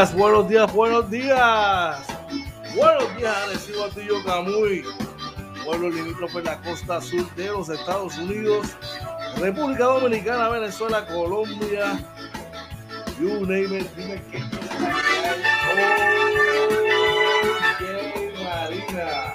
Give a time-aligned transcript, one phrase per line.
[0.00, 2.06] Días, buenos días, buenos días.
[2.74, 4.82] Buenos días, Arecibo Altillo Camuy,
[5.64, 8.68] pueblo limítrofe en la costa sur de los Estados Unidos,
[9.38, 12.02] República Dominicana, Venezuela, Colombia,
[13.20, 14.38] you name it, dime que.
[18.42, 19.34] Marina.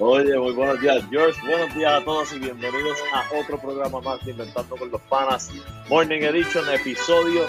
[0.00, 1.40] Oye, muy buenos días, George.
[1.46, 5.52] Buenos días a todos y bienvenidos a otro programa más de Inventando con los Panas,
[5.88, 7.46] Morning Edition, episodio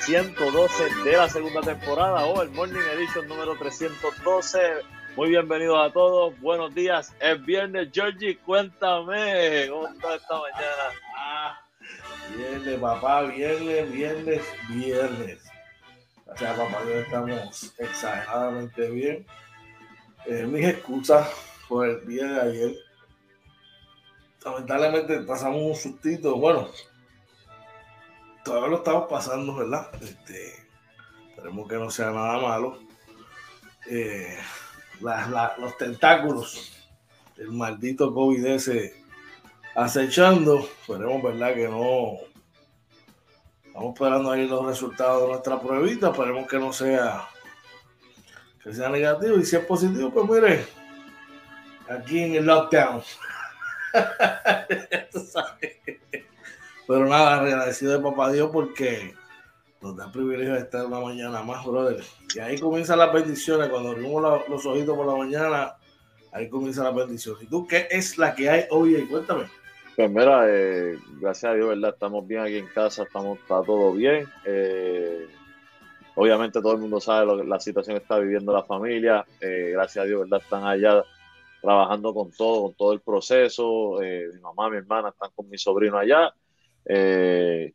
[0.00, 4.58] 112 de la segunda temporada o el Morning Edition número 312.
[5.14, 6.40] Muy bienvenidos a todos.
[6.40, 7.12] Buenos días.
[7.20, 8.38] Es viernes, Georgie.
[8.38, 10.84] Cuéntame cómo está esta mañana.
[11.16, 11.60] Ah,
[12.34, 15.38] viernes, papá, viernes, viernes, viernes.
[16.24, 19.26] Gracias, papá, hoy estamos exageradamente bien.
[20.26, 21.28] Eh, mis excusas
[21.68, 22.76] por el día de ayer.
[24.44, 26.36] Lamentablemente pasamos un sustito.
[26.36, 26.70] Bueno,
[28.44, 29.88] todavía lo estamos pasando, ¿verdad?
[30.02, 30.54] Este,
[31.28, 32.78] esperemos que no sea nada malo.
[33.88, 34.38] Eh,
[35.00, 36.72] los tentáculos
[37.36, 39.00] del maldito COVID ese
[39.74, 40.60] acechando.
[40.60, 41.54] Esperemos, ¿verdad?
[41.54, 42.18] Que no.
[43.64, 46.10] Estamos esperando ahí los resultados de nuestra pruebita.
[46.10, 47.28] Esperemos que no sea.
[48.62, 49.38] Que sea negativo.
[49.38, 50.66] Y si es positivo, pues mire.
[51.88, 53.02] Aquí en el lockdown.
[56.90, 59.14] Pero nada, agradecido de papá Dios porque
[59.80, 62.02] nos da el privilegio de estar una mañana más, brother.
[62.34, 63.68] Y ahí comienzan las bendiciones.
[63.68, 65.76] Cuando abrimos los ojitos por la mañana,
[66.32, 67.36] ahí comienza la bendición.
[67.40, 69.06] ¿Y tú qué es la que hay hoy?
[69.06, 69.44] Cuéntame.
[69.94, 71.90] Pues mira, eh, gracias a Dios, ¿verdad?
[71.90, 74.26] Estamos bien aquí en casa, estamos, está todo bien.
[74.44, 75.28] Eh,
[76.16, 79.24] obviamente todo el mundo sabe lo que- la situación que está viviendo la familia.
[79.40, 80.40] Eh, gracias a Dios, ¿verdad?
[80.42, 81.04] Están allá
[81.62, 84.02] trabajando con todo, con todo el proceso.
[84.02, 86.34] Eh, mi mamá, mi hermana están con mi sobrino allá.
[86.86, 87.72] Eh,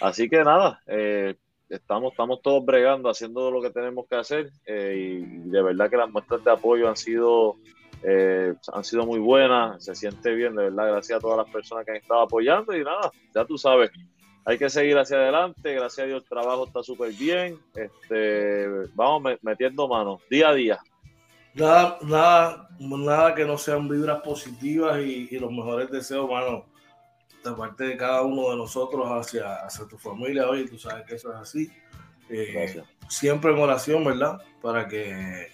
[0.00, 1.34] así que nada, eh,
[1.68, 4.50] estamos, estamos todos bregando, haciendo lo que tenemos que hacer.
[4.66, 7.56] eh, y de verdad que las muestras de apoyo han sido
[8.72, 11.90] han sido muy buenas, se siente bien, de verdad, gracias a todas las personas que
[11.90, 13.90] han estado apoyando y nada, ya tú sabes,
[14.44, 19.22] hay que seguir hacia adelante, gracias a Dios el trabajo está súper bien, este, vamos
[19.22, 20.78] me- metiendo manos día a día.
[21.54, 26.66] Nada, nada, nada que no sean vibras positivas y, y los mejores deseos, mano,
[27.44, 30.48] de parte de cada uno de nosotros hacia, hacia tu familia.
[30.48, 31.72] Oye, tú sabes que eso es así.
[32.28, 34.40] Eh, siempre en oración, ¿verdad?
[34.60, 35.48] Para que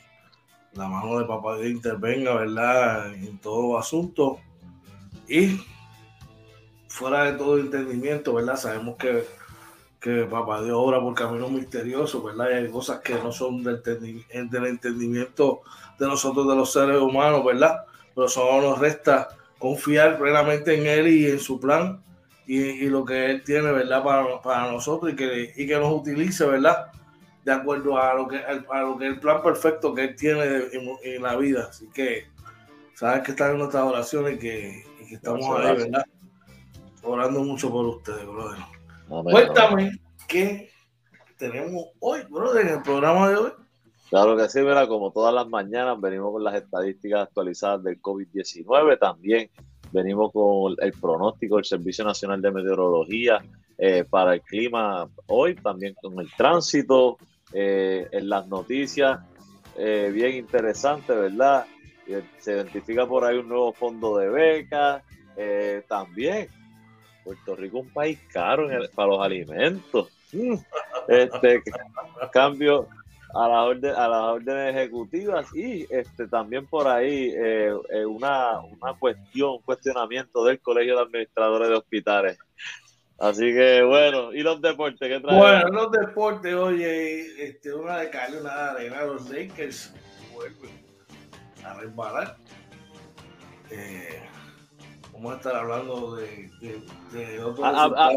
[0.72, 3.14] la mano de papá Dios intervenga, ¿verdad?
[3.14, 4.40] En todo asunto.
[5.28, 5.60] Y
[6.88, 8.56] fuera de todo entendimiento, ¿verdad?
[8.56, 9.24] Sabemos que,
[10.00, 12.50] que papá Dios obra por caminos misteriosos, ¿verdad?
[12.50, 13.82] Y hay cosas que no son del
[14.32, 15.62] entendimiento
[15.98, 17.84] de nosotros, de los seres humanos, ¿verdad?
[18.14, 19.28] Pero solo nos resta
[19.58, 22.02] confiar plenamente en Él y en su plan
[22.46, 24.02] y, y lo que Él tiene, ¿verdad?
[24.02, 26.86] Para, para nosotros y que, y que nos utilice, ¿verdad?
[27.44, 30.90] De acuerdo a lo que, a lo que el plan perfecto que Él tiene en,
[31.02, 31.68] en la vida.
[31.70, 32.26] Así que,
[32.94, 35.90] sabes que están en nuestras oraciones y que, y que estamos ahí, gracias.
[35.90, 36.04] ¿verdad?
[37.02, 38.58] Orando mucho por ustedes, brother.
[39.08, 40.70] Cuéntame qué
[41.36, 43.52] tenemos hoy, brother, en el programa de hoy.
[44.14, 48.96] Claro que sí, mira, como todas las mañanas venimos con las estadísticas actualizadas del COVID-19,
[48.96, 49.50] también
[49.90, 53.44] venimos con el pronóstico del Servicio Nacional de Meteorología
[53.76, 57.18] eh, para el clima hoy, también con el tránsito,
[57.52, 59.18] eh, en las noticias,
[59.76, 61.66] eh, bien interesante, ¿verdad?
[62.38, 65.02] Se identifica por ahí un nuevo fondo de becas,
[65.88, 66.46] también
[67.24, 70.08] Puerto Rico es un país caro para los alimentos.
[71.06, 71.62] Este,
[72.32, 72.88] cambio,
[73.34, 78.60] a las órdenes, a las órdenes ejecutivas y este también por ahí eh, eh, una,
[78.60, 82.38] una cuestión, un cuestionamiento del Colegio de Administradores de Hospitales.
[83.18, 85.08] Así que bueno, ¿y los deportes?
[85.08, 85.38] ¿Qué traen?
[85.38, 89.94] Bueno, los deportes, oye, este, una de Cali, una de arena, los Lakers
[90.32, 90.84] vuelven
[91.64, 92.36] a resbalar.
[93.70, 94.22] Eh,
[95.12, 96.82] vamos a estar hablando de, de,
[97.12, 98.10] de otros a, a,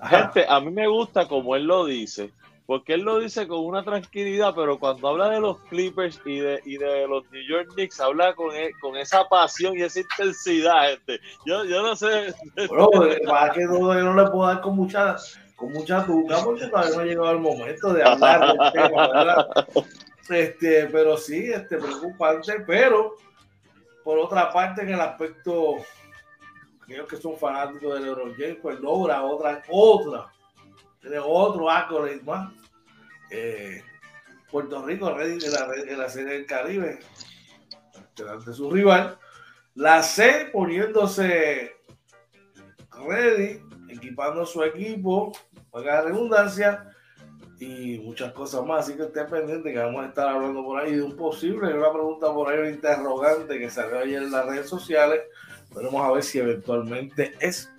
[0.00, 2.32] a, gente, a mí me gusta como él lo dice,
[2.66, 6.60] porque él lo dice con una tranquilidad, pero cuando habla de los Clippers y de,
[6.64, 10.90] y de los New York Knicks, habla con, e, con esa pasión y esa intensidad,
[10.90, 11.20] gente.
[11.44, 12.32] Yo, yo no sé.
[12.68, 12.90] Bueno,
[13.26, 15.16] para que no, no le puedo dar con mucha,
[15.56, 19.48] con mucha tuca, porque todavía no ha llegado el momento de hablar del tema, ¿verdad?
[20.28, 23.16] Este, pero sí, este, preocupante, pero
[24.04, 25.76] por otra parte, en el aspecto,
[26.82, 30.32] aquellos que son fanáticos del LeBron James, pues logra otra, otra
[31.02, 32.52] tiene otro accolade más.
[33.30, 33.82] Eh,
[34.50, 37.00] Puerto Rico ready en la, en la serie del Caribe
[38.28, 39.18] ante su rival.
[39.74, 41.72] La C poniéndose
[43.06, 45.32] ready, equipando su equipo,
[45.70, 46.90] para la redundancia
[47.58, 48.84] y muchas cosas más.
[48.84, 51.92] Así que esté pendiente que vamos a estar hablando por ahí de un posible, una
[51.92, 55.22] pregunta por ahí, un interrogante que salió ayer en las redes sociales.
[55.74, 57.72] Veremos a ver si eventualmente es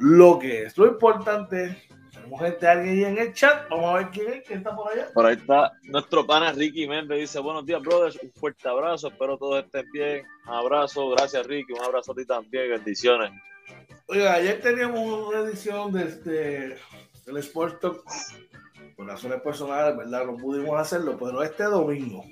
[0.00, 0.76] lo que es.
[0.76, 1.89] Lo importante
[2.30, 3.68] tenemos gente, alguien ahí en el chat.
[3.68, 5.08] Vamos a ver quién es, quién está por allá.
[5.12, 7.18] Por ahí está nuestro pana Ricky Méndez.
[7.18, 8.18] Dice: Buenos días, brothers.
[8.22, 9.08] Un fuerte abrazo.
[9.08, 10.26] Espero todos estén bien.
[10.46, 11.10] Un abrazo.
[11.10, 11.72] Gracias, Ricky.
[11.72, 12.70] Un abrazo a ti también.
[12.70, 13.30] Bendiciones.
[14.06, 16.76] Oiga, ayer teníamos una edición de este,
[17.26, 18.04] del Sport Talk.
[18.96, 20.26] Por razones personales, ¿verdad?
[20.26, 22.24] No pudimos hacerlo, pero este domingo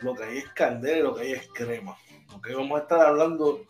[0.00, 1.96] lo que hay es candela y lo que hay es crema.
[2.30, 3.64] Lo que vamos a estar hablando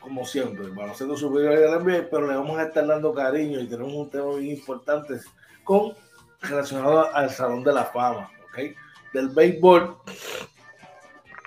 [0.00, 4.10] como siempre, baloncesto superior NBA, pero le vamos a estar dando cariño y tenemos un
[4.10, 5.18] tema bien importante
[5.64, 5.94] con
[6.40, 8.76] relacionado al Salón de la Fama, ¿ok?
[9.12, 9.96] Del béisbol.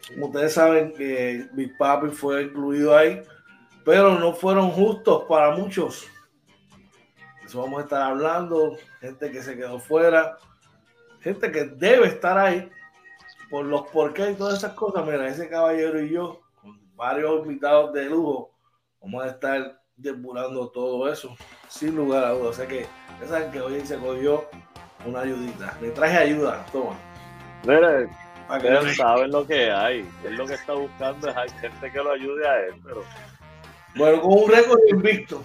[0.10, 3.22] Como ustedes saben que Big Papi fue incluido ahí,
[3.86, 6.08] pero no fueron justos para muchos.
[7.46, 10.38] Eso vamos a estar hablando, gente que se quedó fuera,
[11.22, 12.70] gente que debe estar ahí
[13.50, 15.06] por los porqués y todas esas cosas.
[15.06, 16.42] Mira, ese caballero y yo
[17.00, 18.52] varios invitados de lujo.
[19.02, 21.36] Vamos a estar depurando todo eso,
[21.70, 22.50] sin lugar a dudas.
[22.50, 22.86] O sea que
[23.22, 24.46] ya saben que hoy se cogió
[25.06, 25.78] una ayudita.
[25.82, 26.98] Le traje ayuda, toma.
[27.64, 28.10] Mire,
[28.50, 30.06] ustedes saben lo que hay.
[30.26, 33.04] Él lo que está buscando es hay gente que lo ayude a él, pero.
[33.96, 35.42] Bueno, con un récord invicto.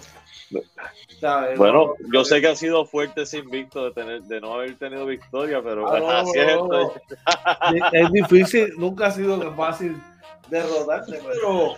[1.19, 1.57] ¿sabes?
[1.57, 4.77] Bueno, no, yo sé que ha sido fuerte ese invicto de tener, de no haber
[4.77, 6.91] tenido victoria, pero ah, bueno, no, así no,
[7.73, 9.97] es, es difícil, nunca ha sido fácil
[10.49, 11.75] derrotarte, pero,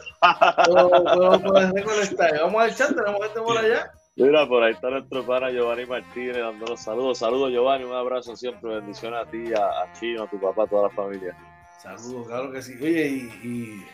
[0.66, 2.40] pero, pero, pero ahí.
[2.42, 3.92] Vamos al chat, tenemos gente por allá.
[4.16, 7.20] Mira, por ahí está nuestro pana Giovanni Martínez dándonos saludos.
[7.20, 8.76] Saludos, Giovanni, un abrazo siempre.
[8.76, 11.38] Bendiciones a ti, a, a Chino, a tu papá, a toda la familia.
[11.82, 12.74] Saludos, claro que sí.
[12.82, 13.86] Oye, y, y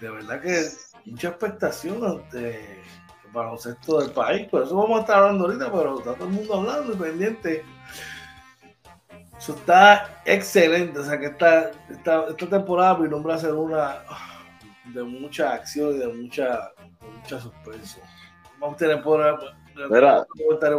[0.00, 0.66] de verdad que
[1.06, 2.82] mucha expectación ante
[3.24, 4.46] el baloncesto del país.
[4.48, 7.64] Por eso vamos a estar hablando ahorita, pero está todo el mundo hablando y pendiente.
[9.40, 10.98] Eso está excelente.
[10.98, 14.02] O sea que esta, esta, esta temporada mi nombre va a ser una
[14.84, 18.00] de mucha acción y de mucha, de mucha suspenso.
[18.58, 19.40] Vamos a tener por,
[19.88, 20.26] Mira,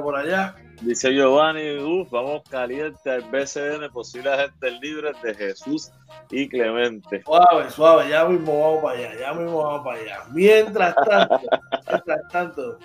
[0.04, 0.56] por allá.
[0.82, 5.92] Dice Giovanni, uf, vamos caliente al BCN, posibles agentes libres de Jesús
[6.30, 7.24] y Clemente.
[7.24, 10.20] Suave, suave, ya mismo vamos para allá, ya mismo vamos para allá.
[10.32, 11.42] Mientras tanto,
[11.88, 12.78] mientras tanto,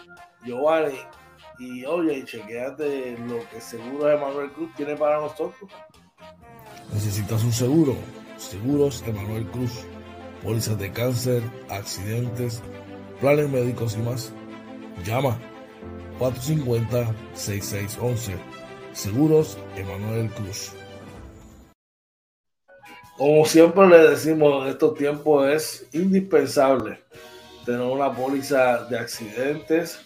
[0.42, 0.98] Giovanni,
[1.58, 5.70] y oye, chequeate lo que Seguro Emanuel Cruz tiene para nosotros.
[6.92, 7.96] ¿Necesitas un seguro?
[8.36, 9.84] Seguros Emanuel Cruz.
[10.42, 12.62] Pólizas de cáncer, accidentes,
[13.20, 14.32] planes médicos y más.
[15.04, 15.38] Llama
[16.18, 18.34] 450-6611.
[18.92, 20.72] Seguros Emanuel Cruz.
[23.16, 27.00] Como siempre le decimos, en estos tiempos es indispensable
[27.64, 29.98] tener una póliza de accidentes,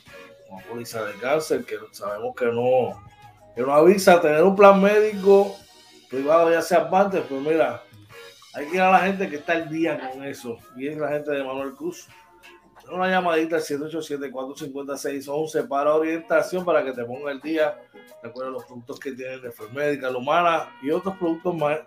[0.50, 3.00] una póliza de cáncer, que sabemos que no,
[3.54, 5.54] que no avisa, tener un plan médico
[6.08, 7.82] privado, ya sea antes, pues mira,
[8.54, 11.08] hay que ir a la gente que está al día con eso, y es la
[11.08, 12.08] gente de Manuel Cruz.
[12.90, 17.78] Una llamadita al 787-456-11 para orientación, para que te ponga el día.
[18.20, 21.78] Recuerda los productos que tienen de Fermédica, Lumana y otros productos más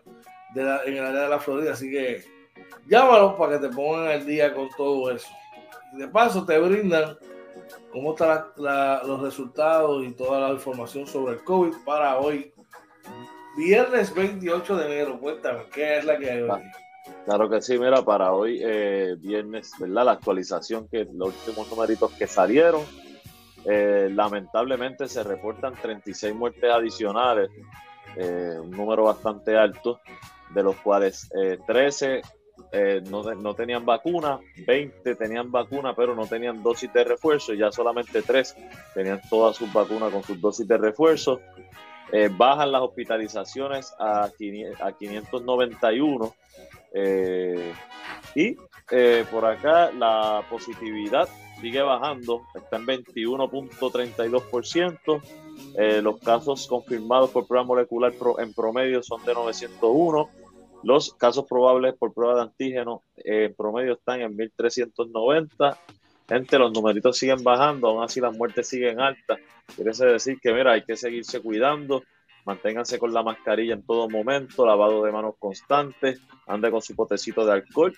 [0.54, 1.74] de la, en el área de la Florida.
[1.74, 2.24] Así que
[2.88, 5.28] llámalos para que te pongan el día con todo eso.
[5.94, 7.18] Y de paso te brindan
[7.94, 12.52] cómo están los resultados y toda la información sobre el COVID para hoy,
[13.56, 15.20] viernes 28 de enero.
[15.20, 16.62] Cuéntame, ¿qué es la que hay hoy?
[17.26, 20.06] Claro que sí, mira, para hoy, eh, viernes, ¿verdad?
[20.06, 22.82] La actualización, que los últimos numeritos que salieron,
[23.66, 27.50] eh, lamentablemente se reportan 36 muertes adicionales
[28.18, 30.00] eh, un número bastante alto,
[30.54, 31.30] de los cuales
[31.66, 32.22] 13
[33.10, 37.72] no, no, tenían vacuna, 20 tenían vacuna, pero no tenían dosis de refuerzo, y ya
[37.72, 38.56] solamente 3
[38.94, 41.40] tenían todas sus vacunas con sus dosis de refuerzo.
[42.38, 46.36] bajan las hospitalizaciones a, a 591
[48.36, 48.56] y
[49.32, 51.28] por acá la positividad
[51.64, 55.22] sigue bajando, está en 21.32%.
[55.78, 60.30] Eh, los casos confirmados por prueba molecular en promedio son de 901.
[60.84, 65.80] Los casos probables por prueba de antígeno eh, en promedio están en 1390.
[66.28, 69.40] Gente, los numeritos siguen bajando, aún así las muertes siguen altas.
[69.76, 72.04] Quiere decir que, mira, hay que seguirse cuidando,
[72.46, 77.46] manténganse con la mascarilla en todo momento, lavado de manos constante, ande con su potecito
[77.46, 77.98] de alcohol,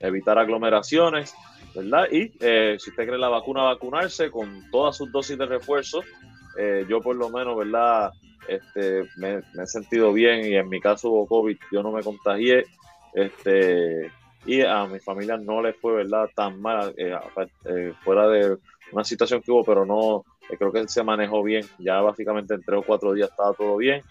[0.00, 1.34] evitar aglomeraciones
[1.74, 2.06] ¿verdad?
[2.10, 6.02] Y eh, si usted cree la vacuna, vacunarse con todas sus dosis de refuerzo.
[6.56, 8.12] Eh, yo por lo menos, ¿verdad?
[8.48, 12.64] Este, me, he sentido bien y en mi caso hubo COVID, yo no me contagié.
[13.12, 14.10] Este,
[14.46, 16.28] y a mi familia no le fue, ¿verdad?
[16.34, 18.58] Tan mal, eh, fuera de
[18.92, 20.24] una situación que hubo, pero no,
[20.58, 21.64] creo que se manejó bien.
[21.78, 24.02] Ya básicamente en tres o cuatro días estaba todo bien.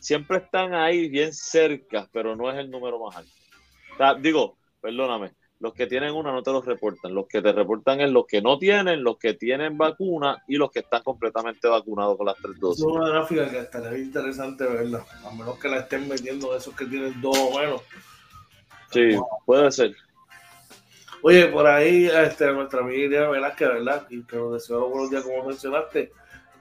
[0.00, 4.20] siempre están ahí bien cerca, pero no es el número más alto.
[4.20, 5.32] digo, perdóname,
[5.64, 8.42] los que tienen una no te los reportan, los que te reportan es los que
[8.42, 12.60] no tienen, los que tienen vacuna y los que están completamente vacunados con las tres
[12.60, 12.84] dosis.
[12.84, 16.84] Es una gráfica que estaría interesante verla, a menos que la estén metiendo esos que
[16.84, 17.80] tienen dos o menos.
[18.90, 19.96] Sí, puede ser.
[21.22, 24.06] Oye, por ahí este, nuestra amiga Velázquez, ¿verdad?
[24.10, 26.12] Y que nos deseo buenos días, como mencionaste.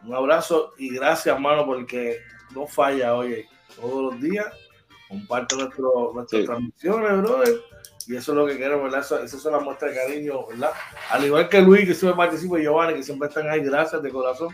[0.06, 2.20] Un abrazo y gracias, hermano, porque
[2.56, 4.48] no falla, oye, todos los días
[5.10, 7.73] comparte nuestro, nuestras transmisiones, brother.
[8.08, 9.02] Y eso es lo que queremos, ¿verdad?
[9.02, 10.72] Eso, eso es la muestra de cariño, ¿verdad?
[11.10, 14.10] Al igual que Luis, que siempre participa, y Giovanni, que siempre están ahí, gracias de
[14.10, 14.50] corazón,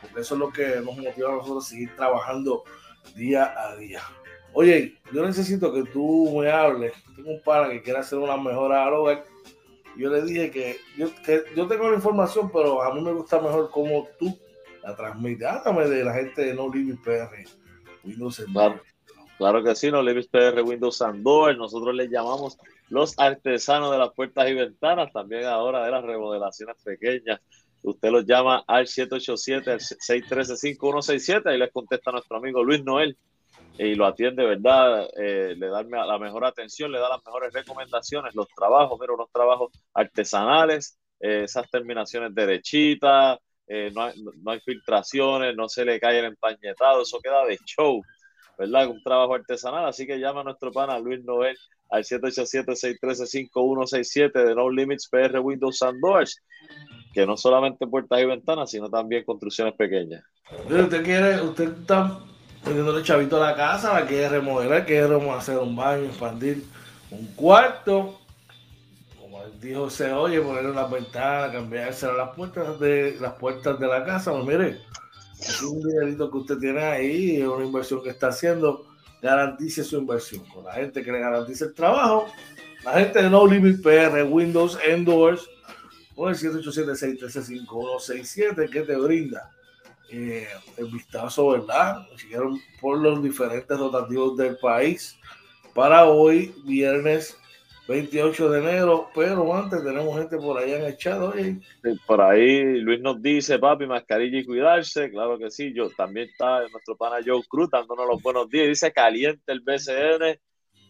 [0.00, 2.64] porque eso es lo que nos motiva a nosotros a seguir trabajando
[3.14, 4.02] día a día.
[4.52, 6.92] Oye, yo necesito que tú me hables.
[7.14, 9.24] Tengo un pana que quiere hacer una mejora al hogar
[9.98, 11.08] yo le dije que yo,
[11.56, 14.38] yo tengo la información, pero a mí me gusta mejor cómo tú
[14.84, 15.46] la transmites.
[15.46, 17.28] Háblame de la gente de No Limit PR,
[18.04, 18.80] Windows claro,
[19.38, 21.56] claro que sí, No Limit PR, Windows Android.
[21.56, 22.56] Nosotros les llamamos
[22.90, 27.40] los artesanos de las puertas y ventanas, también ahora de las remodelaciones pequeñas.
[27.82, 33.16] Usted los llama al 787-613-5167 y les contesta nuestro amigo Luis Noel
[33.78, 35.08] y lo atiende, ¿verdad?
[35.16, 39.30] Eh, le da la mejor atención, le da las mejores recomendaciones, los trabajos, pero unos
[39.30, 46.00] trabajos artesanales, eh, esas terminaciones derechitas, eh, no, hay, no, hay, filtraciones, no se le
[46.00, 48.02] cae el empañetado, eso queda de show,
[48.58, 48.88] ¿verdad?
[48.88, 51.56] Un trabajo artesanal, así que llama a nuestro pana Luis Noel
[51.90, 56.42] al 787-613-5167 de No Limits PR Windows and Doors,
[57.12, 60.24] que no solamente puertas y ventanas, sino también construcciones pequeñas.
[60.68, 62.20] ¿Usted quiere, usted está
[63.02, 66.64] chavito a la casa, la quiere remodelar, quiere hacer un baño, expandir
[67.10, 68.18] un cuarto.
[69.20, 74.04] Como dijo se oye, ponerle las ventanas, cambiarse las puertas de las puertas de la
[74.04, 74.32] casa.
[74.32, 74.80] Pues mire,
[75.40, 78.86] es un dinerito que usted tiene ahí, es una inversión que está haciendo,
[79.22, 80.44] garantice su inversión.
[80.46, 82.26] Con la gente que le garantice el trabajo,
[82.84, 85.48] la gente de No Limit PR, Windows, Endors,
[86.14, 89.50] con el 787 613 5167 que te brinda
[90.10, 92.06] eh, el vistazo, ¿verdad?
[92.16, 95.16] Siguieron por los diferentes rotativos del país
[95.74, 97.36] para hoy, viernes
[97.88, 101.18] 28 de enero, pero antes tenemos gente por allá en el chat,
[102.06, 106.68] Por ahí Luis nos dice, papi, mascarilla y cuidarse, claro que sí, yo también está
[106.68, 110.38] nuestro pana Joe Cruz dándonos los buenos días, dice caliente el BCN,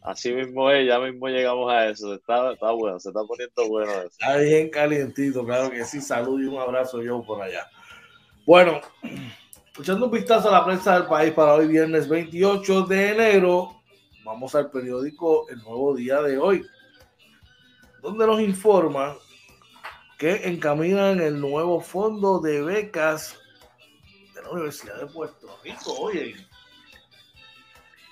[0.02, 3.92] así mismo es, ya mismo llegamos a eso, está, está bueno, se está poniendo bueno
[3.92, 4.06] eso.
[4.06, 7.68] Está bien calientito, claro que sí, salud y un abrazo Joe por allá.
[8.44, 8.80] Bueno,
[9.80, 13.82] echando un vistazo a la prensa del país para hoy viernes 28 de enero,
[14.24, 16.66] vamos al periódico El Nuevo Día de hoy
[18.02, 19.16] donde nos informa
[20.18, 23.38] que encaminan el nuevo fondo de becas
[24.34, 25.94] de la Universidad de Puerto Rico.
[26.00, 26.34] Oye.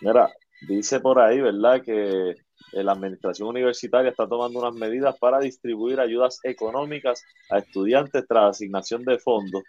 [0.01, 0.33] Mira,
[0.69, 1.83] dice por ahí, ¿verdad?
[1.83, 2.37] Que
[2.73, 9.05] la administración universitaria está tomando unas medidas para distribuir ayudas económicas a estudiantes tras asignación
[9.05, 9.63] de fondos.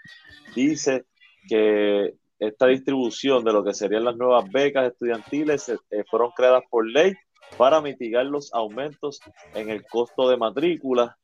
[0.56, 1.06] Dice
[1.48, 6.86] que esta distribución de lo que serían las nuevas becas estudiantiles eh, fueron creadas por
[6.88, 7.14] ley
[7.58, 9.20] para mitigar los aumentos
[9.54, 11.18] en el costo de matrícula.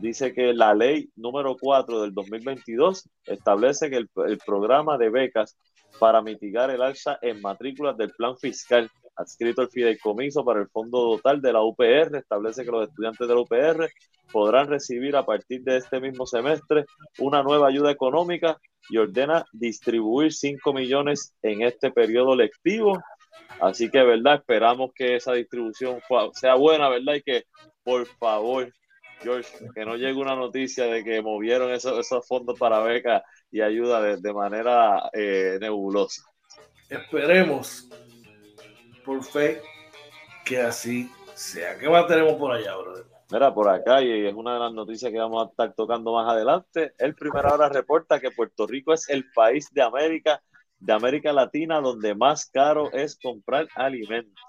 [0.00, 4.08] Dice que la ley número 4 del 2022 establece que el,
[4.44, 5.56] programa de becas
[5.98, 11.16] para mitigar el alza en matrículas del plan fiscal adscrito al fideicomiso para el fondo
[11.16, 13.90] total de la UPR establece que los estudiantes de la UPR
[14.32, 16.86] podrán recibir a partir de este mismo semestre
[17.18, 18.58] una nueva ayuda económica
[18.88, 22.98] y ordena distribuir 5 millones en este periodo lectivo
[23.60, 24.36] Así que, ¿verdad?
[24.36, 26.00] Esperamos que esa distribución
[26.32, 27.14] sea buena, ¿verdad?
[27.14, 27.44] Y que,
[27.82, 28.72] por favor,
[29.20, 33.60] George, que no llegue una noticia de que movieron esos, esos fondos para becas y
[33.60, 36.22] ayuda de, manera eh, nebulosa.
[36.88, 37.88] Esperemos,
[39.04, 39.60] por fe,
[40.44, 41.76] que así sea.
[41.78, 43.04] ¿Qué más tenemos por allá, brother?
[43.30, 46.28] Mira, por acá, y es una de las noticias que vamos a estar tocando más
[46.28, 46.94] adelante.
[46.98, 50.42] El Primera Hora reporta que Puerto Rico es el país de América
[50.80, 54.44] de América Latina donde más caro es comprar alimentos.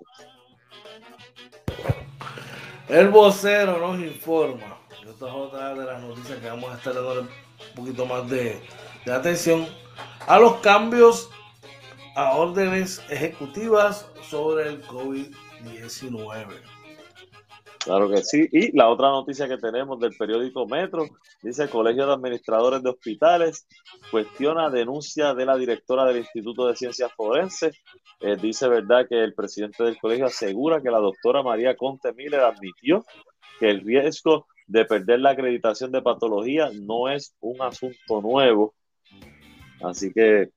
[2.88, 7.22] El vocero nos informa, esta es otra de las noticias que vamos a estar dando
[7.22, 7.30] un
[7.76, 8.62] poquito más de,
[9.06, 9.68] de atención
[10.28, 11.30] a los cambios
[12.16, 16.81] a órdenes ejecutivas sobre el COVID-19.
[17.84, 18.48] Claro que sí.
[18.52, 21.06] Y la otra noticia que tenemos del periódico Metro
[21.42, 23.68] dice: Colegio de Administradores de Hospitales
[24.12, 27.76] cuestiona denuncia de la directora del Instituto de Ciencias Forenses.
[28.20, 32.42] Eh, dice, ¿verdad?, que el presidente del colegio asegura que la doctora María Conte Miller
[32.42, 33.04] admitió
[33.60, 38.76] que el riesgo de perder la acreditación de patología no es un asunto nuevo.
[39.84, 40.52] Así que,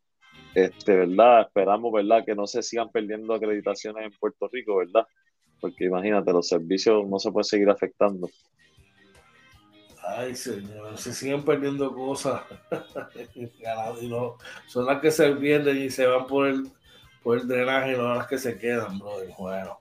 [0.54, 1.40] este, ¿verdad?
[1.40, 5.06] Esperamos, ¿verdad?, que no se sigan perdiendo acreditaciones en Puerto Rico, ¿verdad?
[5.64, 8.28] Porque imagínate, los servicios no se pueden seguir afectando.
[10.06, 12.42] Ay, señor, se siguen perdiendo cosas.
[14.66, 16.70] son las que se pierden y se van por el,
[17.22, 19.30] por el drenaje y no las que se quedan, brother.
[19.38, 19.78] Bueno.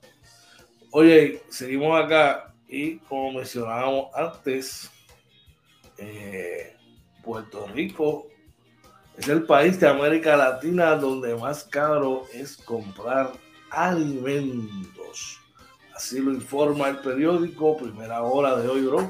[0.91, 4.89] Oye, seguimos acá y como mencionábamos antes,
[5.97, 6.77] eh,
[7.21, 8.27] Puerto Rico
[9.17, 13.33] es el país de América Latina donde más caro es comprar
[13.69, 15.42] alimentos.
[16.03, 19.09] Así lo informa el periódico Primera Hora de hoy, bro.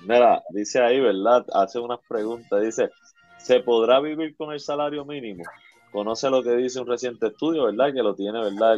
[0.00, 1.44] Mira, dice ahí, ¿verdad?
[1.52, 2.62] Hace unas preguntas.
[2.62, 2.88] Dice,
[3.36, 5.44] ¿se podrá vivir con el salario mínimo?
[5.92, 7.92] Conoce lo que dice un reciente estudio, ¿verdad?
[7.92, 8.76] Que lo tiene, ¿verdad?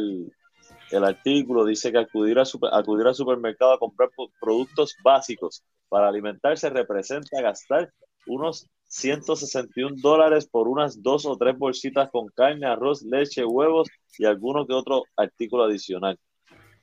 [0.91, 2.43] El, artículo dice que acudir, a
[2.77, 4.09] acudir al supermercado a comprar
[4.41, 7.93] productos básicos para alimentarse representa gastar
[8.27, 14.25] unos 161 dólares por unas dos o tres bolsitas con carne, arroz, leche, huevos y
[14.25, 16.19] alguno que otro artículo adicional.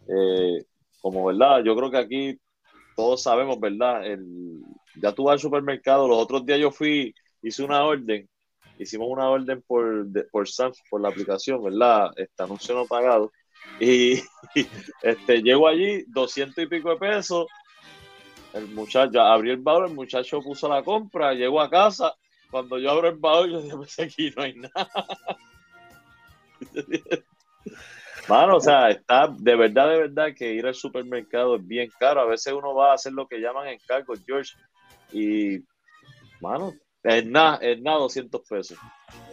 [0.09, 0.64] Eh,
[1.03, 2.40] como verdad, yo creo que aquí
[2.95, 4.07] todos sabemos, ¿verdad?
[4.07, 4.62] El,
[5.03, 8.29] ya tú vas al supermercado, los otros días yo fui, hice una orden,
[8.79, 12.11] hicimos una orden por, por Samsung, por la aplicación, ¿verdad?
[12.16, 13.33] Este anuncio no pagado.
[13.81, 14.21] Y,
[15.03, 17.47] este, llego allí, 200 y pico de pesos,
[18.57, 22.14] el muchacho, abrí el baúl, el muchacho puso la compra, llegó a casa.
[22.51, 24.88] Cuando yo abro el baúl, yo dije, pues aquí no hay nada.
[28.29, 32.21] Mano, o sea, está de verdad, de verdad que ir al supermercado es bien caro.
[32.21, 34.53] A veces uno va a hacer lo que llaman encargos, George,
[35.12, 35.59] y,
[36.40, 38.79] mano, es nada, es nada 200 pesos.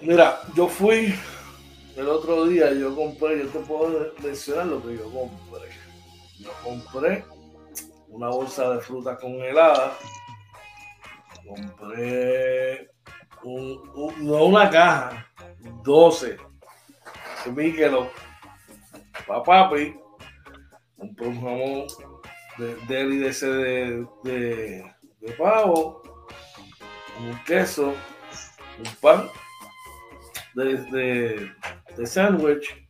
[0.02, 1.14] Mira, yo fui
[1.96, 5.70] el otro día, yo compré, yo te puedo mencionar lo que yo compré.
[6.40, 7.24] Yo compré
[8.14, 9.98] una bolsa de fruta congelada.
[11.46, 12.90] Compré
[13.44, 15.28] una caja,
[15.84, 16.38] 12
[17.52, 18.10] míquelo
[19.28, 20.00] para papi.
[20.98, 21.88] Compré un jamón
[22.58, 26.04] de deli de ese de, de, pavo.
[27.20, 27.94] un queso,
[28.78, 29.28] un pan
[30.54, 31.52] de, de,
[31.98, 32.88] de sándwich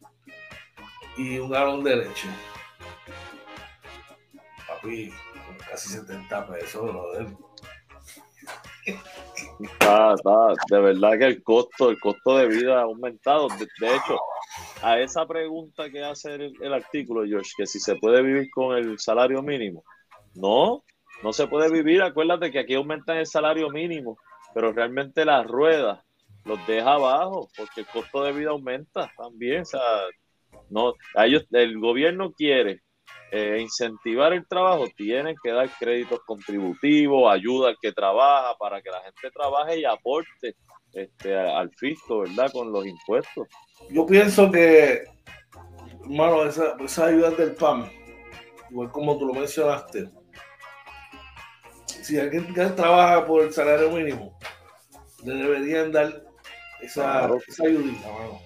[1.17, 2.29] y un galón de leche.
[4.84, 5.13] Papi,
[5.69, 7.28] casi 70 pesos, brother.
[9.60, 10.15] Está,
[10.69, 13.48] de verdad que el costo, el costo de vida ha aumentado.
[13.48, 14.19] De, hecho,
[14.82, 19.00] a esa pregunta que hace el, artículo, George, que si se puede vivir con el
[19.00, 19.86] salario mínimo,
[20.36, 20.84] no,
[21.24, 22.02] no se puede vivir.
[22.02, 24.17] Acuérdate que aquí aumentan el salario mínimo,
[24.54, 26.02] pero realmente las ruedas
[26.43, 29.62] los deja abajo porque el costo de vida aumenta también.
[29.62, 29.82] O sea,
[30.69, 32.82] no, ellos, el gobierno quiere
[33.36, 38.91] eh, incentivar el trabajo, tienen que dar créditos contributivos, ayuda al que trabaja para que
[38.91, 40.56] la gente trabaje y aporte
[40.93, 42.52] este, al fisco, ¿verdad?
[42.52, 43.48] Con los impuestos.
[43.89, 45.04] Yo pienso que,
[46.04, 47.89] hermano, esa, esa ayuda del PAM,
[48.69, 50.12] igual como tú lo mencionaste,
[51.88, 54.38] si alguien trabaja por el salario mínimo,
[55.26, 56.24] le deberían dar
[56.84, 57.39] esa, claro.
[57.48, 58.39] esa ayudita, mano.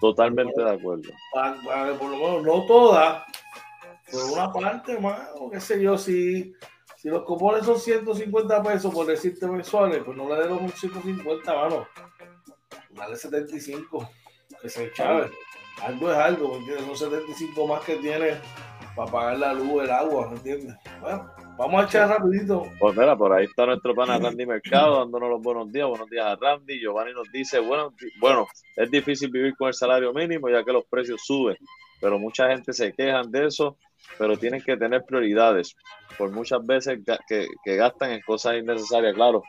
[0.00, 1.08] Totalmente de acuerdo.
[1.32, 3.24] Para, para, por lo menos, no toda,
[4.14, 6.54] pero una parte, mano, qué sé yo, si,
[6.96, 11.54] si los cupones son 150 pesos por decirte mensuales, pues no le den los 150,
[11.54, 11.86] mano.
[12.90, 14.08] Dale 75,
[14.62, 15.30] que se chave.
[15.82, 18.38] Algo es algo, porque son 75 más que tiene
[18.94, 20.76] para pagar la luz, el agua, ¿me entiendes?
[21.00, 22.62] Bueno, vamos a echar rapidito.
[22.78, 25.88] Pues mira, por ahí está nuestro pana Randy Mercado dándonos los buenos días.
[25.88, 26.80] Buenos días a Randy.
[26.80, 28.46] Giovanni nos dice, bueno, bueno,
[28.76, 31.56] es difícil vivir con el salario mínimo ya que los precios suben,
[32.00, 33.76] pero mucha gente se quejan de eso,
[34.18, 35.74] pero tienen que tener prioridades.
[36.18, 39.42] Por muchas veces que, que gastan en cosas innecesarias, claro.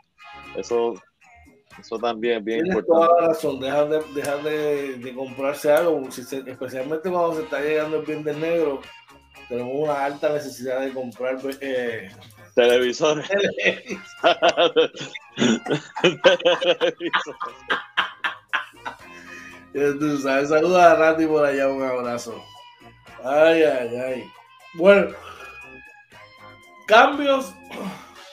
[0.56, 0.94] Eso
[1.80, 3.06] eso también es bien Tienes importante.
[3.06, 7.42] toda la razón, dejar de, dejar de, de comprarse algo, si se, especialmente cuando se
[7.42, 8.80] está llegando el bien del negro,
[9.48, 12.10] tenemos una alta necesidad de comprar eh,
[12.54, 13.28] televisores.
[19.74, 22.42] Tú sabes, saluda a Randy por allá, un abrazo.
[23.22, 24.24] Ay, ay, ay.
[24.76, 25.08] Bueno,
[26.86, 27.54] cambios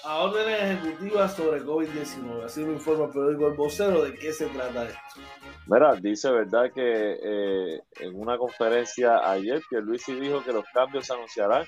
[0.03, 2.43] a órdenes ejecutivas sobre COVID-19.
[2.43, 4.03] Así lo informa el periódico El Vocero.
[4.03, 5.21] ¿De qué se trata esto?
[5.67, 11.07] Mira, dice verdad que eh, en una conferencia ayer que Luisi dijo que los cambios
[11.07, 11.65] se anunciarán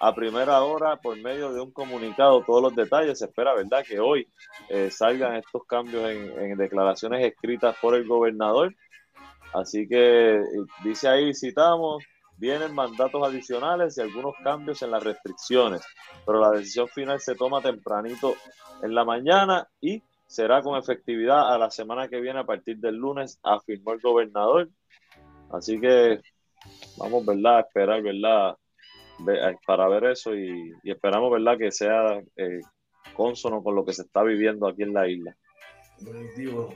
[0.00, 3.18] a primera hora por medio de un comunicado, todos los detalles.
[3.18, 4.26] Se espera, ¿verdad?, que hoy
[4.70, 8.74] eh, salgan estos cambios en, en, declaraciones escritas por el gobernador.
[9.52, 10.40] Así que
[10.82, 12.02] dice ahí, citamos,
[12.38, 15.82] vienen mandatos adicionales y algunos cambios en las restricciones,
[16.24, 18.34] pero la decisión final se toma tempranito
[18.82, 22.96] en la mañana y será con efectividad a la semana que viene a partir del
[22.96, 24.68] lunes, afirmó el gobernador.
[25.50, 26.20] Así que
[26.96, 27.58] vamos, ¿verdad?
[27.58, 28.56] A esperar, ¿verdad?
[29.66, 31.56] Para ver eso y, y esperamos, ¿verdad?
[31.56, 32.60] Que sea eh,
[33.14, 35.36] consono con lo que se está viviendo aquí en la isla.
[35.98, 36.74] Definitivo,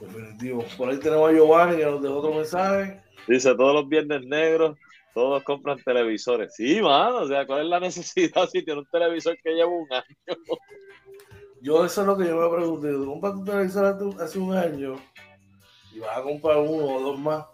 [0.00, 0.64] definitivo.
[0.76, 3.00] Por ahí tenemos a Giovanni que nos dejó otro mensaje.
[3.26, 4.76] Dice, todos los viernes negros,
[5.14, 6.54] todos compran televisores.
[6.54, 9.92] Sí, mano, o sea, ¿cuál es la necesidad si tiene un televisor que lleva un
[9.92, 10.36] año?
[11.60, 12.92] Yo eso es lo que yo me pregunté.
[12.92, 14.96] ¿Tú compras tu televisor hace un año
[15.92, 17.46] y vas a comprar uno o dos más?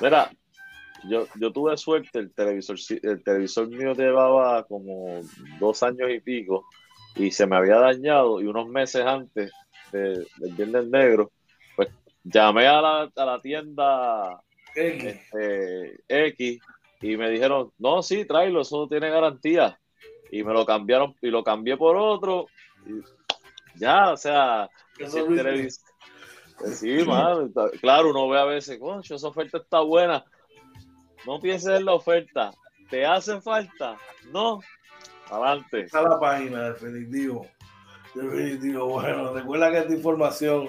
[0.00, 0.30] Mira,
[1.08, 5.22] yo, yo tuve suerte, el televisor, el televisor mío llevaba como
[5.58, 6.66] dos años y pico
[7.14, 9.50] y se me había dañado y unos meses antes
[9.96, 11.32] de, del Viernes Negro,
[11.74, 11.88] pues
[12.24, 14.40] llamé a la, a la tienda
[14.74, 15.04] X.
[15.04, 16.60] Este, X
[17.00, 19.78] y me dijeron, no, sí, tráelo, eso tiene garantía.
[20.30, 22.46] Y me lo cambiaron y lo cambié por otro.
[22.86, 23.00] Y
[23.78, 25.80] ya, o sea, televis-
[26.58, 30.24] pues sí, mano, claro, uno ve a veces, concho, esa oferta está buena.
[31.26, 32.52] No pienses en la oferta.
[32.88, 33.98] ¿Te hace falta?
[34.30, 34.60] No.
[35.28, 35.82] Adelante.
[35.82, 37.46] Esa es la página, definitivo.
[38.16, 38.88] Definitivo.
[38.88, 40.68] Bueno, recuerda que esta información,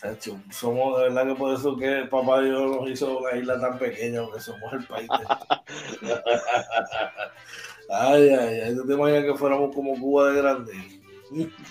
[0.00, 3.60] Chacho, somos de verdad que por eso que el papá Dios nos hizo una isla
[3.60, 5.08] tan pequeña, porque somos el país.
[5.08, 6.14] de-
[7.90, 10.72] ay, ay, ay, ¿tú te imaginas que fuéramos como Cuba de grande?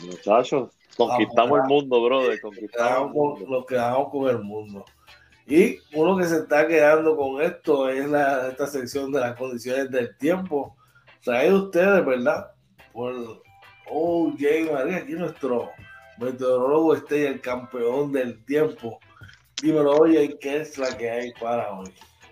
[0.02, 2.42] Muchachos, conquistamos el mundo, brother.
[2.42, 4.84] Conquistamos con- nos quedamos con el mundo.
[5.48, 9.90] Y uno que se está quedando con esto es la, esta sección de las condiciones
[9.90, 10.76] del tiempo.
[11.24, 12.52] Traído ustedes, ¿verdad?
[12.92, 13.42] Por
[13.90, 15.70] Oh, Jay María, aquí nuestro
[16.20, 19.00] meteorólogo estrella, el campeón del tiempo.
[19.62, 21.92] Dímelo, oye, ¿qué es la que hay para hoy?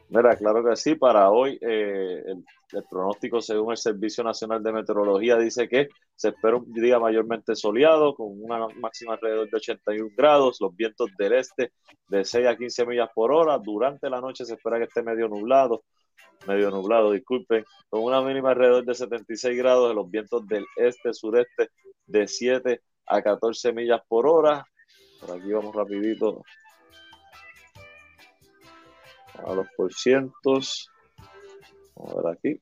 [0.10, 0.96] Mira, claro que sí.
[0.96, 6.58] Para hoy, eh, el, pronóstico según el Servicio Nacional de Meteorología dice que se espera
[6.58, 11.72] un día mayormente soleado, con una máxima alrededor de 81 grados, los vientos del este
[12.08, 13.58] de 6 a 15 millas por hora.
[13.58, 15.84] Durante la noche se espera que esté medio nublado,
[16.48, 21.70] medio nublado, disculpen, con una mínima alrededor de 76 grados, los vientos del este-sureste
[22.06, 24.66] de 7 a 14 millas por hora.
[25.20, 26.44] Por aquí vamos rapidito
[29.46, 30.90] a los porcientos.
[31.96, 32.62] Vamos a ver aquí.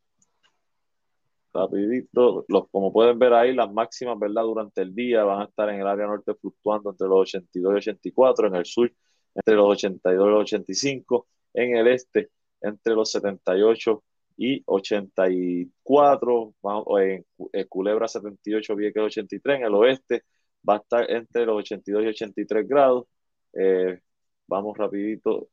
[1.54, 2.46] Rapidito.
[2.48, 4.44] Los, como pueden ver ahí, las máximas, ¿verdad?
[4.44, 7.78] Durante el día van a estar en el área norte fluctuando entre los 82 y
[7.78, 8.92] 84, en el sur
[9.36, 12.30] entre los 82 y los 85, en el este
[12.62, 14.04] entre los 78
[14.38, 16.54] y 84,
[17.00, 17.26] en,
[17.69, 20.24] Culebra 78, Vieques 83, en el oeste
[20.67, 23.06] va a estar entre los 82 y 83 grados.
[23.54, 24.00] Eh,
[24.48, 25.50] vamos rapidito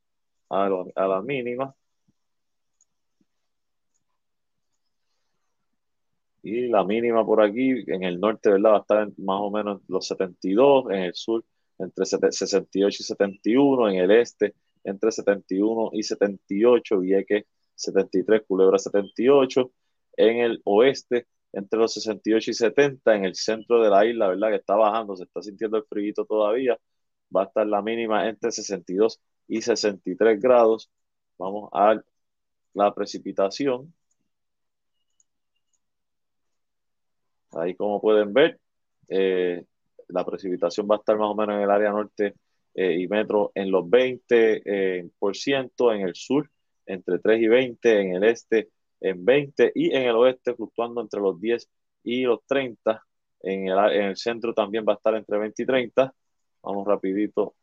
[0.49, 1.75] a, la mínima.
[6.43, 8.73] Y la mínima por aquí, en el norte, ¿verdad?
[8.73, 11.45] Va a estar más o menos los 72, en el sur
[11.79, 17.45] entre 68 y 71, en el este entre 71 y 78, Vieques
[17.81, 19.73] 73, Culebra 78,
[20.17, 24.51] en el oeste entre los 68 y 70, en el centro de la isla, ¿verdad?
[24.51, 26.79] Que está bajando, se está sintiendo el frío todavía,
[27.35, 30.91] va a estar la mínima entre 62 y 63 grados.
[31.39, 32.01] Vamos a
[32.75, 33.93] la precipitación.
[37.53, 38.61] Ahí como pueden ver,
[39.09, 39.65] eh,
[40.09, 42.35] la precipitación va a estar más o menos en el área norte
[42.75, 46.49] eh, y metro en los 20%, eh, por ciento, en el sur
[46.93, 51.21] entre 3 y 20, en el este en 20 y en el oeste fluctuando entre
[51.21, 51.69] los 10
[52.05, 53.03] y los 30.
[53.43, 56.15] En el, en el centro también va a estar entre 20 y 30.
[56.63, 57.55] Vamos rapidito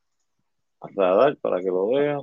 [0.95, 2.21] radar para que lo vean.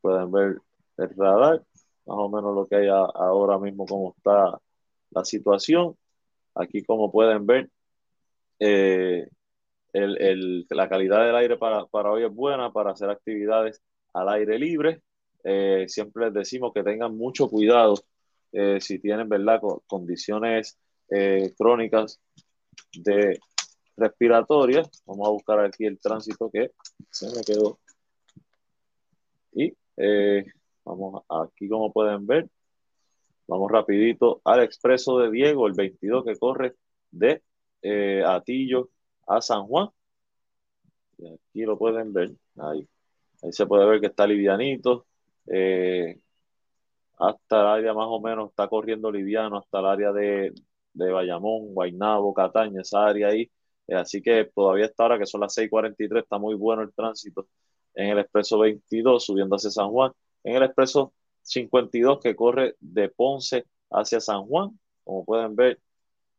[0.00, 0.56] Pueden ver
[0.96, 1.62] el radar,
[2.06, 4.58] más o menos lo que hay ahora mismo, cómo está
[5.10, 5.96] la situación.
[6.54, 7.70] Aquí, como pueden ver,
[8.58, 9.28] eh,
[9.92, 15.02] la calidad del aire para, hoy es buena para hacer actividades al aire libre.
[15.44, 17.94] Eh, siempre les decimos que tengan mucho cuidado
[18.52, 19.60] eh, si tienen ¿verdad?
[19.86, 20.78] condiciones
[21.58, 22.20] crónicas
[22.94, 23.38] de
[23.96, 24.82] respiratoria.
[25.06, 26.72] Vamos a buscar aquí el tránsito que
[27.10, 27.78] se me quedó.
[29.52, 30.44] Y eh,
[30.84, 32.48] vamos aquí como pueden ver,
[33.46, 36.74] vamos rapidito al expreso de Diego, el 22 que corre
[37.10, 37.42] de
[37.82, 38.88] eh, Atillo
[39.26, 39.88] a San Juan.
[41.18, 42.86] Y aquí lo pueden ver, ahí,
[43.42, 45.06] ahí se puede ver que está livianito.
[45.46, 46.20] Eh,
[47.18, 50.52] hasta el área más o menos está corriendo liviano, hasta el área de,
[50.92, 53.50] de Bayamón, Guaynabo, Cataña, esa área ahí
[53.88, 57.48] eh, así que todavía está ahora que son las 6:43, está muy bueno el tránsito
[57.94, 60.12] en el expreso 22 subiendo hacia San Juan.
[60.44, 65.80] En el expreso 52 que corre de Ponce hacia San Juan, como pueden ver,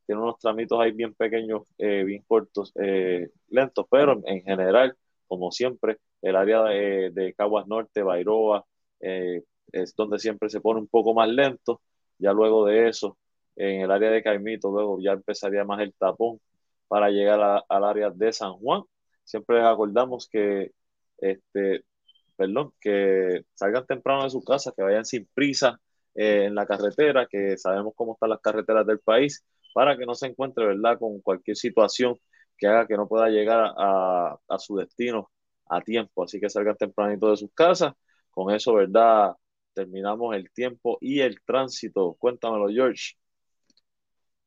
[0.06, 4.96] tiene unos tramitos ahí bien pequeños, eh, bien cortos, eh, lentos, pero en general,
[5.28, 8.66] como siempre, el área de, de Caguas Norte, Bairoa,
[9.00, 11.82] es donde siempre se pone un poco más lento.
[12.18, 13.18] Ya luego de eso,
[13.56, 16.40] en el área de Caimito, luego ya empezaría más el tapón
[16.88, 18.84] para llegar al área de San Juan.
[19.24, 20.72] Siempre acordamos que,
[21.18, 21.84] este,
[22.36, 25.80] perdón, que salgan temprano de su casa, que vayan sin prisa
[26.16, 30.16] eh, en la carretera, que sabemos cómo están las carreteras del país, para que no
[30.16, 32.18] se encuentre, ¿verdad?, con cualquier situación
[32.58, 35.32] que haga que no pueda llegar a, a su destino
[35.68, 36.24] a tiempo.
[36.24, 37.94] Así que salgan tempranito de sus casas.
[38.32, 39.34] Con eso, ¿verdad?
[39.74, 42.16] Terminamos el tiempo y el tránsito.
[42.20, 43.14] Cuéntamelo, George.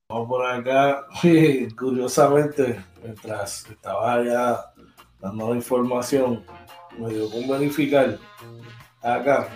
[0.09, 1.05] Vamos por acá,
[1.77, 4.73] curiosamente, mientras estaba ya
[5.19, 6.45] dando la información,
[6.97, 8.17] me dio con verificar
[9.03, 9.49] acá.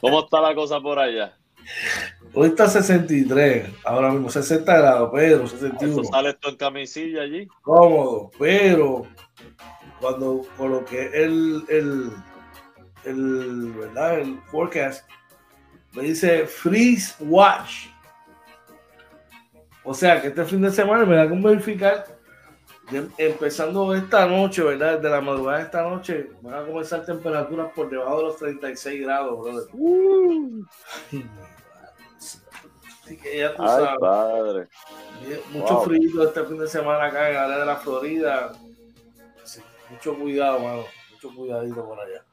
[0.00, 1.36] ¿Cómo está la cosa por allá?
[2.34, 6.04] Hoy está 63, ahora mismo 60 grados, pero 61.
[6.04, 7.46] ¿Sale esto en camisilla allí?
[7.62, 9.06] Cómodo, pero
[10.00, 12.10] cuando coloqué el, el,
[13.04, 14.20] el, ¿verdad?
[14.20, 15.08] el forecast,
[15.92, 17.92] me dice freeze watch
[19.84, 22.06] o sea que este fin de semana me da con verificar,
[23.18, 24.96] empezando esta noche, ¿verdad?
[24.96, 29.02] Desde la madrugada de esta noche, van a comenzar temperaturas por debajo de los 36
[29.02, 29.68] grados, brother.
[29.72, 30.64] Uh.
[33.04, 34.68] Así que ya tú Ay, Padre.
[35.52, 38.52] Mucho frío este fin de semana acá en la área de la Florida.
[39.90, 40.84] mucho cuidado, mano.
[41.12, 42.24] Mucho cuidadito por allá.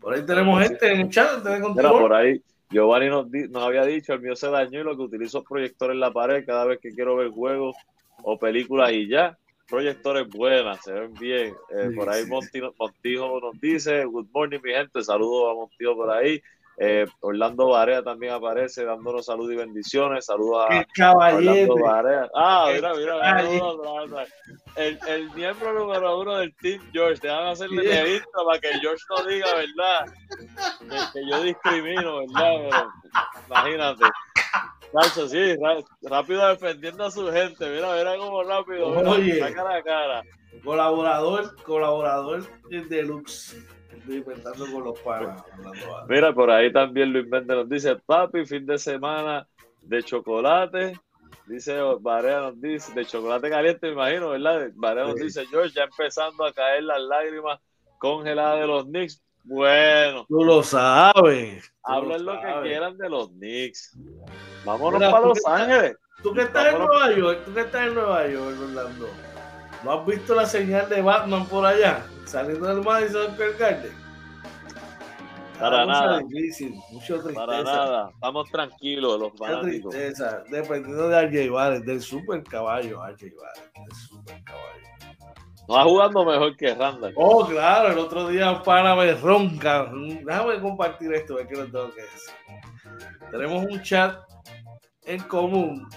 [0.00, 1.44] Por ahí tenemos gente en el chat.
[1.44, 5.02] Mira, por ahí, Giovanni nos, nos, había dicho, el mío se dañó y lo que
[5.02, 7.76] utilizo es proyector en la pared cada vez que quiero ver juegos
[8.22, 9.36] o películas y ya.
[9.68, 11.54] proyectores buenas, se ven bien.
[11.70, 12.30] Eh, Sí, por ahí sí.
[12.30, 16.42] Montijo nos dice, good morning mi gente, saludos a Montijo por ahí.
[16.82, 20.24] Eh, Orlando Barea también aparece dándonos salud y bendiciones.
[20.24, 21.14] Saludos a.
[21.14, 22.26] Orlando Barea.
[22.34, 24.26] Ah, mira, mira, mira, mira, mira.
[24.76, 27.20] El, el miembro número uno del Team George.
[27.20, 30.14] Déjame hacerle de intro para que George no diga, ¿verdad?
[30.78, 32.54] Que, que yo discrimino, ¿verdad?
[32.70, 32.92] Pero,
[33.46, 34.04] imagínate.
[34.94, 35.56] Nacho, sí,
[36.02, 37.68] rápido defendiendo a su gente.
[37.68, 38.88] Mira, mira cómo rápido.
[38.88, 39.38] Mira, Oye.
[39.38, 40.22] la cara a cara.
[40.64, 42.42] Colaborador, colaborador
[42.88, 43.66] deluxe.
[44.72, 45.42] Con los panas.
[45.64, 46.06] algo.
[46.08, 49.46] Mira, por ahí también Luis Méndez nos dice, papi, fin de semana
[49.82, 50.98] de chocolate.
[51.46, 54.68] Dice, Barea nos dice, de chocolate caliente, me imagino, ¿verdad?
[54.74, 55.24] Barea nos Sí.
[55.24, 57.58] dice, George, ya empezando a caer las lágrimas
[57.98, 59.22] congeladas de los Knicks.
[59.42, 61.62] Bueno, Tú lo sabes.
[61.84, 63.96] tú hablen lo que quieran de los Knicks.
[64.64, 65.96] Vámonos Mira, para Los Ángeles.
[66.22, 66.78] Tú que estás en.
[66.78, 69.08] Nueva York, tú que estás en Nueva York, Orlando.
[69.82, 72.04] ¿No has visto la señal de Batman por allá?
[72.26, 73.92] Saliendo del Madison Square Garden.
[75.60, 76.18] Para Mucha nada.
[76.20, 77.46] difícil, mucho tristeza.
[77.46, 79.90] Para nada, estamos tranquilos los Mucha fanáticos.
[79.94, 80.42] tristeza.
[80.50, 84.86] Dependiendo de RJ del super caballo RJ del super caballo.
[85.68, 87.12] No va jugando mejor que Randall.
[87.16, 89.88] Oh, claro, el otro día un pana me ronca.
[90.24, 92.34] Déjame compartir esto, es que lo tengo que decir.
[93.30, 94.16] Tenemos un chat
[95.04, 95.88] en común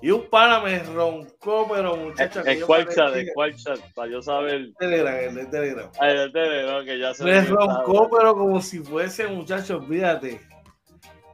[0.00, 2.42] y un pana me roncó, pero muchacha.
[2.42, 3.16] que ¿En yo cuál parecía- chat?
[3.16, 3.78] ¿En cuál chat?
[3.94, 4.68] Para yo saber.
[4.78, 5.90] Telegram, el de Telegram.
[6.00, 10.40] El Telegram, que ya se Me roncó, pero como si fuese, muchacho, olvídate.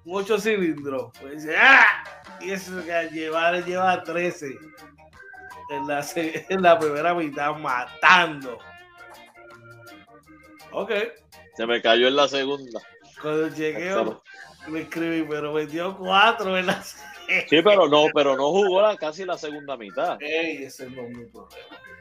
[0.06, 1.12] Un 8 cilindros.
[1.20, 1.86] Pues ¡ah!
[2.40, 4.54] Y eso que llevar lleva 13.
[5.70, 8.58] En la, en la primera mitad, matando.
[10.72, 10.90] Ok.
[11.56, 12.80] Se me cayó en la segunda.
[13.22, 13.94] Cuando llegué,
[14.68, 16.82] me escribí, pero metió 4 en la
[17.48, 20.16] Sí, pero no, pero no jugó la, casi la segunda mitad.
[20.20, 21.56] Ey, ese no es mi problema.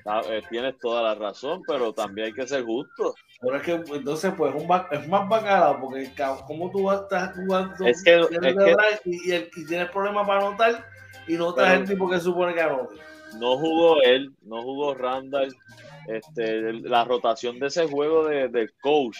[0.05, 3.15] Ah, eh, Tienes toda la razón, pero también hay que ser justo.
[3.39, 6.11] Pero es que entonces, pues, un ba- es más bacalao, porque
[6.45, 9.89] como tú vas a estar jugando Es que- es que- y, y el- y tienes
[9.91, 10.85] problemas para anotar
[11.27, 12.95] y no Pero- el tipo que supone que anote.
[13.39, 15.55] No jugó él, no jugó Randall.
[16.07, 19.17] Este, la rotación de ese juego de, del coach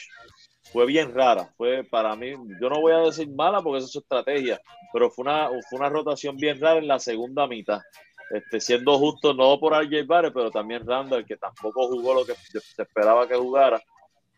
[0.74, 1.50] fue bien rara.
[1.56, 4.60] Fue para mí, yo no voy a decir mala porque esa es su estrategia,
[4.94, 7.82] pero fue una, fue una rotación bien rara en la segunda mitad.
[8.30, 12.34] Este, siendo justo, no por RJ Barrett, pero también Randall, que tampoco jugó lo que
[12.36, 13.82] se esperaba que jugara.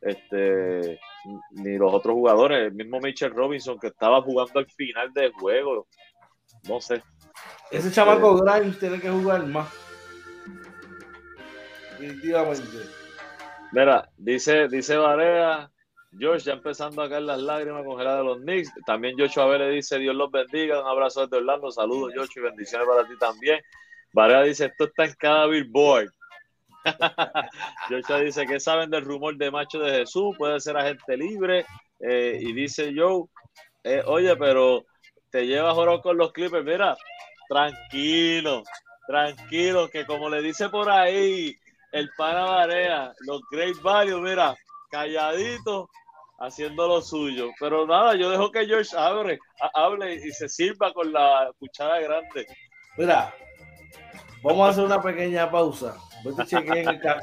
[0.01, 0.99] Este,
[1.51, 5.87] ni los otros jugadores, el mismo Mitchell Robinson que estaba jugando al final del juego.
[6.67, 6.95] No sé.
[7.71, 9.67] Ese Este- chamaco Grimes tiene que jugar más.
[11.91, 12.89] Definitivamente.
[13.71, 15.71] Mira, dice, dice Varea,
[16.17, 18.71] George ya empezando a caer las lágrimas congeladas de los Knicks.
[18.86, 22.88] También Joshua le dice, Dios los bendiga, un abrazo desde Orlando, saludos Joshua y bendiciones
[22.88, 23.60] para ti también.
[24.13, 26.10] Varea dice, esto está en cada billboard.
[27.89, 30.36] Joshua dice, ¿qué saben del rumor de macho de Jesús?
[30.38, 31.65] Puede ser agente libre.
[31.99, 33.25] Eh, y dice Joe,
[33.84, 34.86] eh, oye, pero
[35.32, 36.65] te llevas oro con los Clippers.
[36.65, 36.97] Mira,
[37.49, 38.63] tranquilo,
[39.08, 41.56] tranquilo, que como le dice por ahí
[41.91, 44.56] el pana Varea, los Great Value, mira,
[44.89, 45.89] calladito,
[46.39, 47.50] haciendo lo suyo.
[47.60, 52.00] Pero nada, yo dejo que George abre, ha- hable y se sirva con la cuchara
[52.00, 52.45] grande.
[52.98, 53.34] Mira,
[54.43, 55.95] vamos a hacer una pequeña pausa.
[56.26, 56.45] El,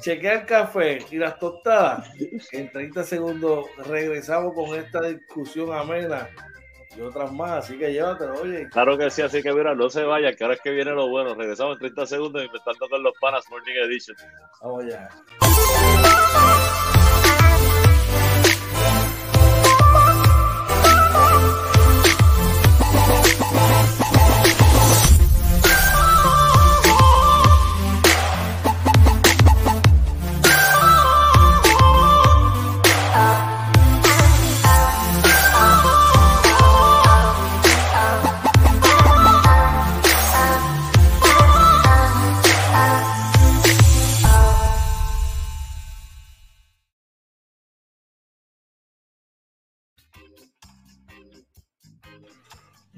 [0.01, 2.09] chequea el café y las tostadas.
[2.53, 6.29] En 30 segundos regresamos con esta discusión amena
[6.97, 7.65] y otras más.
[7.65, 8.69] Así que llévatelo, oye.
[8.69, 11.09] Claro que sí, así que mira, no se vaya, que ahora es que viene lo
[11.09, 11.35] bueno.
[11.35, 14.17] Regresamos en 30 segundos inventando con los panas Morning Edition.
[14.61, 15.09] Vamos allá.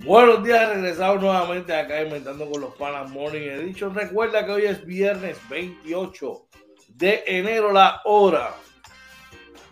[0.04, 3.94] Buenos días, regresamos nuevamente acá inventando con los panas Morning Edition.
[3.94, 6.46] Recuerda que hoy es viernes 28
[6.88, 8.54] de enero, la hora,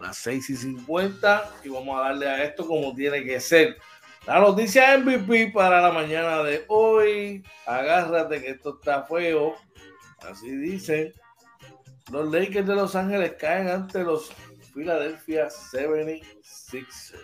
[0.01, 3.77] las 6 y 50, y vamos a darle a esto como tiene que ser.
[4.27, 7.45] La noticia MVP para la mañana de hoy.
[7.67, 9.57] Agárrate que esto está feo.
[10.27, 11.13] Así dicen.
[12.11, 14.33] Los Lakers de Los Ángeles caen ante los
[14.73, 17.19] Philadelphia 76ers.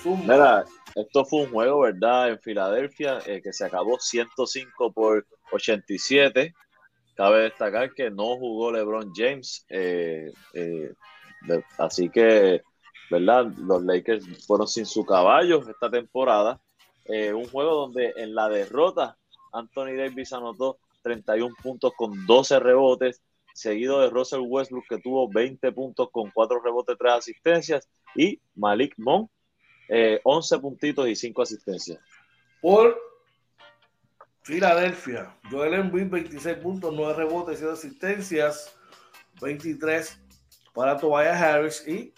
[0.00, 0.64] Zumba.
[0.94, 2.30] Esto fue un juego, ¿verdad?
[2.30, 6.54] En Filadelfia, eh, que se acabó 105 por 87.
[7.16, 10.92] cabe destacar que no jugó LeBron James, eh, eh,
[11.78, 12.62] así que,
[13.10, 13.46] ¿verdad?
[13.58, 16.60] Los Lakers fueron sin su caballo esta temporada.
[17.06, 19.18] Un juego donde en la derrota
[19.52, 23.22] Anthony Davis anotó 31 puntos con 12 rebotes,
[23.52, 28.94] seguido de Russell Westbrook que tuvo 20 puntos con 4 rebotes, 3 asistencias y Malik
[28.96, 29.30] Monk
[29.88, 31.98] 11 puntitos y 5 asistencias.
[32.60, 32.98] Por
[34.42, 38.76] Filadelfia, Joel Embiid 26 puntos, 9 rebotes, 7 asistencias,
[39.40, 40.20] 23
[40.74, 42.12] para Tobias Harris y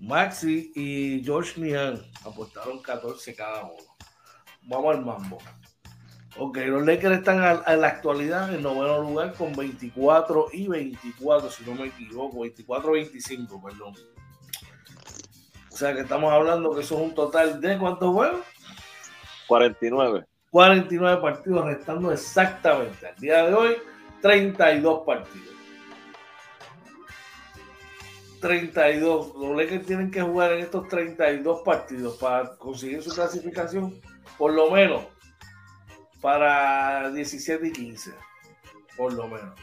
[0.00, 3.96] Maxi y George Nian aportaron 14 cada uno.
[4.62, 5.38] Vamos al mambo.
[6.38, 11.64] Ok, los Lakers están en la actualidad en noveno lugar con 24 y 24, si
[11.64, 13.94] no me equivoco, 24-25, perdón.
[15.76, 18.40] O sea que estamos hablando que eso es un total de cuántos juegos?
[19.46, 20.24] 49.
[20.50, 23.76] 49 partidos, restando exactamente al día de hoy
[24.22, 25.54] 32 partidos.
[28.40, 29.34] 32.
[29.36, 34.00] Los Lakers tienen que jugar en estos 32 partidos para conseguir su clasificación,
[34.38, 35.04] por lo menos
[36.22, 38.14] para 17 y 15.
[38.96, 39.60] Por lo menos.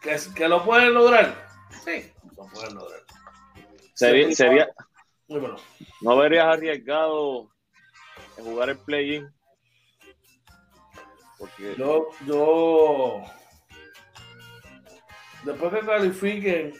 [0.00, 1.48] ¿Que, lo pueden lograr?
[1.84, 3.02] Sí, lo pueden lograr.
[4.06, 4.74] Sería, sería,
[6.00, 7.50] no verías arriesgado
[8.36, 9.32] en jugar el play-in.
[11.38, 11.74] Porque...
[11.76, 13.22] Yo, yo,
[15.44, 16.74] después que califiquen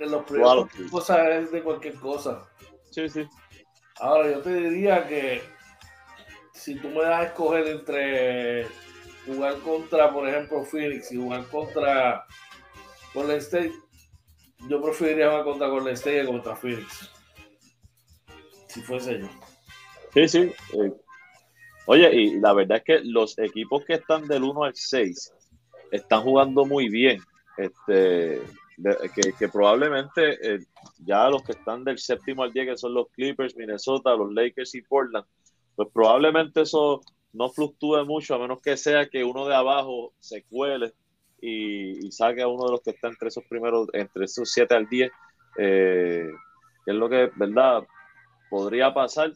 [0.00, 2.42] en los primeros cosas es de cualquier cosa.
[2.90, 3.26] Sí, sí.
[4.00, 5.42] Ahora, yo te diría que
[6.52, 8.66] si tú me das a escoger entre
[9.26, 12.26] jugar contra, por ejemplo, Phoenix y jugar contra
[13.14, 13.72] Golden State,
[14.68, 17.10] yo preferiría jugar contra Golden State que contra Phoenix.
[18.68, 19.28] Si fuese yo.
[20.12, 20.52] Sí, sí.
[20.72, 20.92] Eh,
[21.86, 25.32] oye, y la verdad es que los equipos que están del 1 al 6
[25.90, 27.20] están jugando muy bien.
[27.56, 28.42] Este,
[29.38, 30.58] que, probablemente eh,
[30.98, 34.74] ya los que están del séptimo al 10, que son los Clippers, Minnesota, los Lakers
[34.74, 35.26] y Portland,
[35.76, 37.00] pues probablemente eso
[37.32, 40.92] no fluctúe mucho, a menos que sea que uno de abajo se cuele
[41.46, 44.88] y, saque a uno de los que está entre esos primeros, entre esos 7 al
[44.88, 45.10] 10,
[45.58, 46.30] eh,
[46.86, 47.84] es lo que, ¿verdad?
[48.50, 49.32] Podría pasar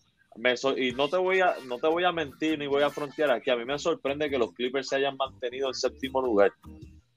[0.76, 3.50] y no te voy a no te voy a mentir ni voy a frontear aquí.
[3.50, 6.52] A mí me sorprende que los Clippers se hayan mantenido en séptimo lugar.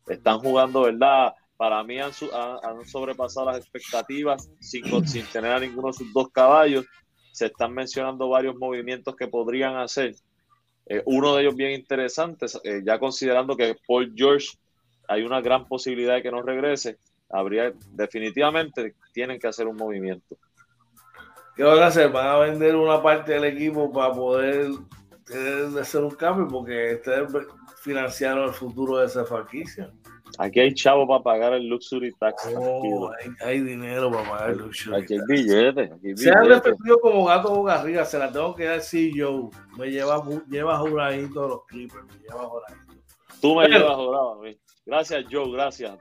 [0.08, 1.34] Están jugando, ¿verdad?
[1.56, 2.12] Para mí han,
[2.64, 6.86] han, sobrepasado las expectativas sin, sin tener a ninguno de sus dos caballos.
[7.32, 10.16] Se están mencionando varios movimientos que podrían hacer.
[10.88, 14.48] Eh, uno de ellos bien interesante, eh, ya considerando que Paul George
[15.12, 16.98] hay una gran posibilidad de que no regrese,
[17.30, 20.38] habría definitivamente tienen que hacer un movimiento.
[21.54, 22.10] ¿Qué van a hacer?
[22.10, 24.72] Van a vender una parte del equipo para poder
[25.80, 27.30] hacer un cambio porque ustedes
[27.82, 29.92] financiaron el futuro de esa franquicia.
[30.38, 32.50] Aquí hay chavo para pagar el luxury tax.
[32.56, 35.92] Oh, hay, dinero para pagar el luxury aquí hay billetes.
[36.16, 38.06] Se han repetido como gato boca arriba.
[38.06, 39.50] Se la tengo que decir yo.
[39.78, 42.06] Me lleva, lleva juradito los Clippers.
[42.06, 42.94] Me lleva juradito.
[43.42, 44.58] Tú me llevas jurado a mí.
[44.86, 45.52] Gracias, Joe.
[45.52, 45.98] Gracias.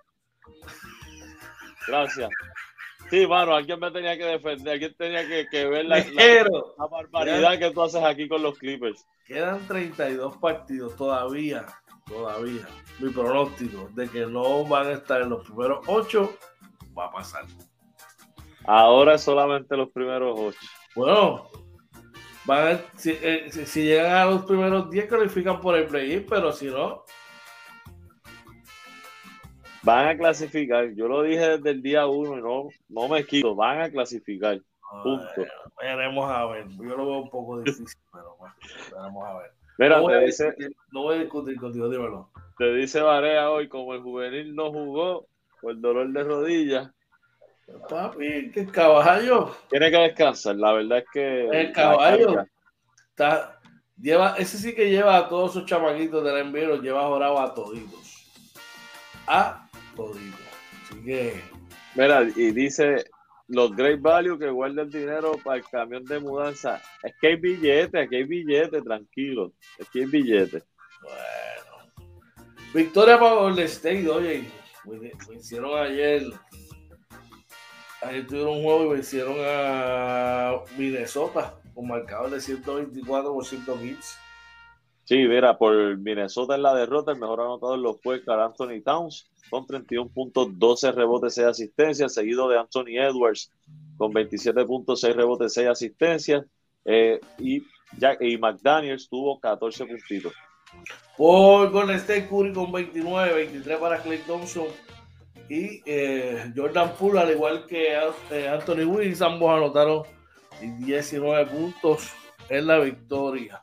[1.86, 2.30] Gracias.
[3.10, 6.04] Sí, mano, alguien me tenía que defender, alguien tenía que, ver la,
[6.88, 9.04] barbaridad que tú haces aquí con los Clippers.
[9.26, 11.66] Quedan 32 partidos todavía,
[12.06, 12.68] todavía.
[13.00, 16.38] Mi pronóstico de que no van a estar en los primeros 8
[16.96, 17.46] va a pasar.
[18.64, 20.58] Ahora solamente los primeros 8.
[20.94, 21.50] Bueno,
[22.44, 27.04] van eh, si, llegan a los primeros 10 califican por el play pero si no,
[29.82, 30.90] Van a clasificar.
[30.92, 33.54] Yo lo dije desde el día uno y no, no me quito.
[33.54, 34.60] Van a clasificar.
[35.02, 35.46] Punto.
[35.80, 36.68] veremos a ver.
[36.68, 38.54] Yo lo veo un poco difícil, pero bueno,
[38.92, 39.50] veremos a ver.
[39.78, 40.54] Mira, no, voy te dice,
[40.92, 42.30] no voy a discutir contigo, dímelo.
[42.58, 45.26] Te dice Varea hoy, como el juvenil no jugó
[45.62, 46.90] por el dolor de rodillas.
[47.88, 49.54] Papi, que el caballo.
[49.70, 51.46] Tiene que descansar, la verdad es que.
[51.46, 52.44] El caballo
[53.08, 53.60] está,
[53.98, 58.26] lleva, ese sí que lleva a todos esos chamaquitos del envío, lleva jorado a toditos.
[59.26, 59.69] A
[60.08, 61.40] Así que.
[61.94, 63.04] Mira, y dice
[63.50, 66.80] los Great Value que guarda el dinero para el camión de mudanza.
[67.02, 69.52] Es que hay billetes, aquí hay billetes, tranquilo.
[69.80, 70.64] Aquí hay billetes.
[71.02, 71.70] Bueno.
[72.72, 74.44] Victoria para el State, oye,
[75.36, 76.22] hicieron ayer.
[78.02, 84.29] Ayer tuvieron un juego y vencieron a Minnesota con marcador de 124 por 115.
[85.10, 89.28] Sí, mira, por Minnesota en la derrota, el mejor anotador lo fue Carl Anthony Towns
[89.50, 93.50] con 31 puntos, 12 rebotes, 6 asistencias, seguido de Anthony Edwards
[93.96, 96.46] con 27 puntos, 6 rebotes, 6 asistencias.
[96.84, 97.56] Eh, y,
[98.20, 100.32] y McDaniels tuvo 14 puntitos.
[101.16, 104.68] Por Golden State Curry con 29, 23 para Clay Thompson
[105.48, 107.94] y eh, Jordan Poole, al igual que
[108.30, 110.04] eh, Anthony Wiggins, ambos anotaron
[110.60, 112.12] 19 puntos
[112.48, 113.60] en la victoria.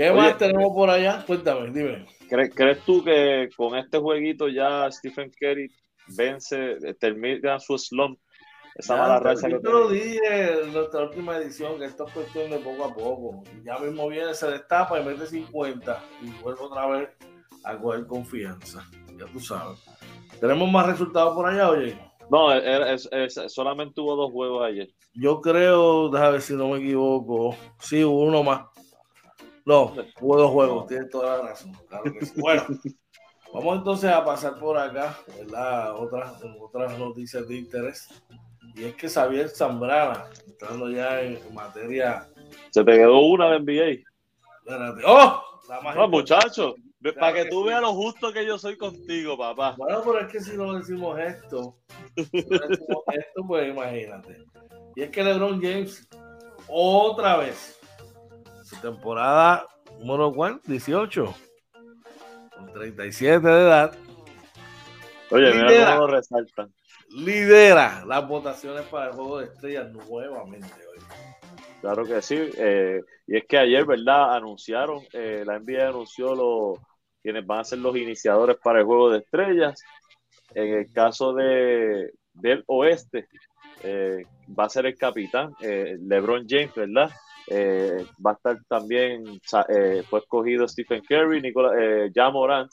[0.00, 1.22] ¿Qué más tenemos por allá?
[1.26, 2.06] Cuéntame, dime.
[2.26, 5.70] ¿Crees, tú que con este jueguito ya Stephen Curry
[6.16, 8.18] vence, termina su slump?
[8.76, 12.50] Esa mala racha que te lo dije en nuestra última edición, que esto es cuestión
[12.50, 13.42] de poco a poco.
[13.62, 17.10] ya mismo viene, se destapa y mete 50 y vuelve otra vez
[17.64, 18.82] a coger confianza.
[19.18, 19.80] Ya tú sabes.
[20.40, 21.98] ¿Tenemos más resultados por allá, oye?
[22.30, 23.10] No, es,
[23.48, 24.88] solamente hubo dos juegos ayer.
[25.12, 27.54] Yo creo, déjame ver si no me equivoco.
[27.80, 28.62] Sí, hubo uno más.
[29.70, 31.70] No, hubo dos juegos, tienes toda la razón.
[32.38, 32.66] Bueno,
[33.54, 35.94] vamos entonces a pasar por acá, ¿verdad?
[35.94, 38.08] Otras, otras noticias de interés.
[38.74, 42.26] Y es que Xavier Zambrana, entrando ya en materia.
[42.70, 44.10] Se te quedó una de NBA.
[44.58, 45.02] Espérate.
[45.06, 45.40] ¡Oh!
[45.94, 46.74] no, muchachos,
[47.20, 49.76] para que, tú veas lo justo que yo soy contigo, papá.
[49.78, 51.76] Bueno, pero es que si no decimos esto,
[52.16, 54.36] si no decimos esto, pues imagínate.
[54.96, 56.08] Y es que LeBron James,
[56.66, 57.79] otra vez,
[58.70, 59.66] su temporada
[59.98, 60.60] número ¿cuál?
[60.64, 61.34] 18,
[62.54, 63.98] con 37 de edad.
[65.30, 66.72] Oye, mira cómo lo resaltan.
[67.08, 71.02] Lidera las votaciones para el juego de estrellas nuevamente hoy.
[71.80, 72.38] Claro que sí.
[72.56, 74.36] Eh, y es que ayer, ¿verdad?
[74.36, 76.78] Anunciaron, eh, la NBA anunció los
[77.22, 79.82] quienes van a ser los iniciadores para el juego de estrellas.
[80.54, 83.26] En el caso de, del oeste,
[83.82, 84.24] eh,
[84.56, 87.10] va a ser el capitán, LeBron James, ¿verdad?
[87.48, 89.40] Va a estar también,
[90.08, 91.72] fue escogido Stephen Curry, Nicola,
[92.14, 92.70] ya Morant,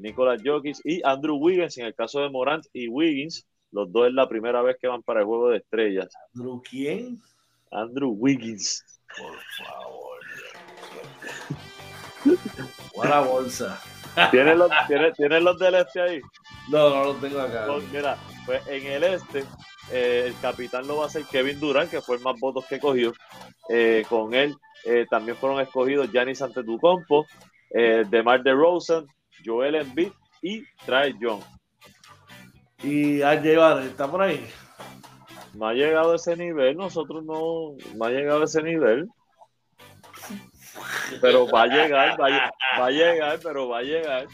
[0.00, 1.76] Nicolas Jokic y Andrew Wiggins.
[1.78, 5.02] En el caso de Morant y Wiggins, los dos es la primera vez que van
[5.02, 6.08] para el juego de estrellas.
[6.34, 7.20] ¿Andrew quién?
[7.70, 8.84] Andrew Wiggins.
[9.16, 10.18] Por favor.
[12.94, 13.80] Buena bolsa.
[14.30, 16.20] ¿Tienes los, ¿tienes, los del este ahí?
[16.70, 17.66] No, no los tengo acá.
[17.66, 18.16] Pues, mira,
[18.46, 19.44] pues en el este,
[19.92, 22.80] eh, el capitán lo va a ser Kevin Durant, que fue el más votos que
[22.80, 23.12] cogió.
[23.68, 27.26] Eh, con él eh, también fueron escogidos Giannis Antetokounmpo,
[27.70, 29.06] eh, DeMar DeRozan,
[29.44, 30.12] Joel Embiid
[30.42, 31.42] y Trae Young.
[32.82, 34.46] ¿Y a llevar está por ahí?
[35.56, 39.08] no ha llegado a ese nivel, nosotros no, no ha llegado a ese nivel.
[41.20, 42.26] Pero va a llegar, va
[42.86, 44.26] a, llegar, pero va a llegar.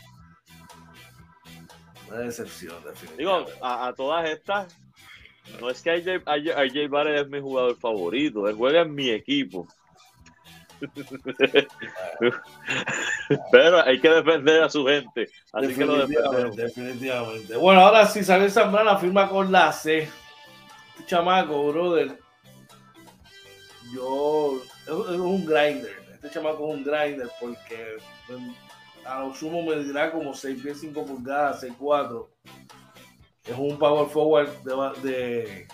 [2.09, 2.77] Una decepción,
[3.17, 4.77] Digo, a, todas estas,
[5.61, 9.67] no es que AJ, AJ, Barrett es mi jugador favorito, él juega en mi equipo.
[13.53, 15.29] Pero hay que defender a su gente.
[15.53, 16.57] Así que lo defendemos.
[16.57, 17.57] Definitivamente.
[17.57, 20.09] Bueno, ahora sí, sale Zambrana firma con la C
[21.07, 22.19] chamaco, brother,
[23.93, 25.95] yo, es, un grinder.
[26.15, 27.97] Este chamaco es un grinder porque
[29.05, 32.31] a lo sumo me dirá como 6 pies 5 pulgadas, 6 4.
[33.45, 35.69] Es un power forward de, de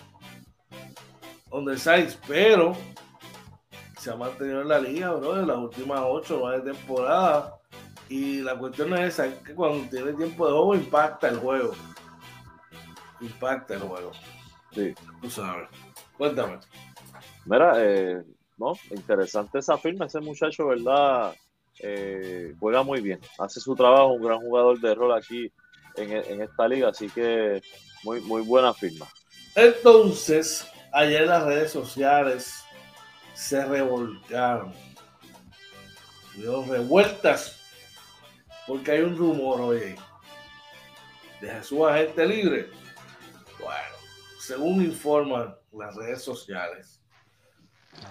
[1.51, 2.75] undersize, pero
[3.99, 7.53] se ha mantenido en la liga, bro, en las últimas 8 o 9 temporadas.
[8.07, 11.73] Y la cuestión es esa, es que cuando tiene tiempo de juego impacta el juego.
[13.21, 14.11] Impacta el juego.
[14.71, 14.95] Sí.
[15.21, 15.69] Tú sabes.
[16.17, 16.57] Cuéntame.
[17.45, 18.23] Mira, eh,
[18.57, 21.35] no, interesante esa firma, ese muchacho, ¿verdad?
[21.81, 25.51] Eh, juega muy bien, hace su trabajo, un gran jugador de rol aquí
[25.95, 27.61] en, esta liga, así que
[28.03, 29.07] muy, muy buena firma.
[29.55, 32.63] Entonces, ayer las redes sociales
[33.33, 34.73] se revolcaron,
[36.35, 37.59] dio revueltas,
[38.67, 39.95] porque hay un rumor hoy
[41.41, 42.69] de Jesús agente libre.
[43.59, 43.95] Bueno,
[44.39, 47.01] según informan las redes sociales,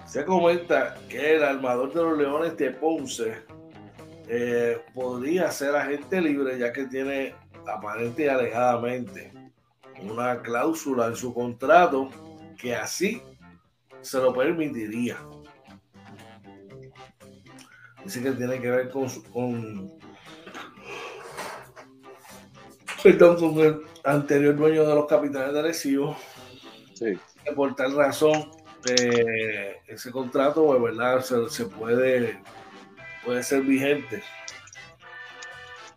[0.07, 3.43] se comenta que el armador de los Leones de Ponce
[4.29, 7.35] eh, podría ser agente libre ya que tiene
[7.69, 9.33] aparente y alegadamente
[10.03, 12.11] una cláusula en su contrato
[12.59, 13.23] que así
[14.01, 15.19] se lo permitiría.
[18.05, 19.93] Dice que tiene que ver con, con,
[23.03, 26.16] perdón, con el anterior dueño de los capitanes de Arecibo,
[26.95, 27.19] sí.
[27.45, 28.51] que por tal razón
[28.89, 31.21] eh, ese contrato, pues, ¿verdad?
[31.49, 32.41] Se, puede,
[33.25, 34.23] puede ser vigente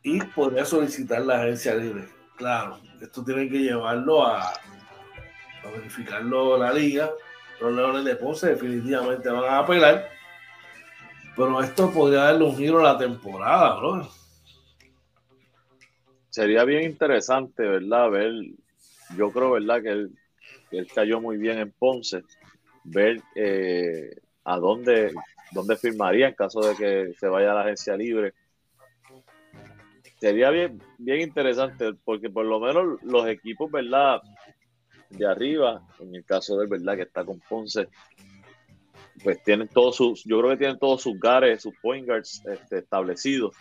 [0.04, 2.08] y podría solicitar la agencia libre.
[2.36, 7.12] Claro, esto tiene que llevarlo a, a verificarlo la liga.
[7.60, 10.10] Los Leones de Ponce definitivamente van a apelar,
[11.36, 14.10] pero esto podría darle un giro a la temporada, bro
[16.32, 18.10] sería bien interesante, ¿verdad?
[18.10, 18.34] Ver,
[19.16, 19.82] yo creo, ¿verdad?
[19.84, 20.12] Que él,
[20.72, 22.24] él cayó muy bien en Ponce,
[22.84, 25.14] ver eh, a dónde,
[25.52, 28.34] dónde firmaría en caso de que se vaya a la agencia libre.
[30.22, 34.22] Sería bien, bien interesante, porque por lo menos los equipos, ¿verdad?
[35.10, 37.88] De arriba, en el caso de verdad que está con Ponce,
[39.24, 42.78] pues tienen todos sus, yo creo que tienen todos sus gares, sus point guards este,
[42.78, 43.56] establecidos.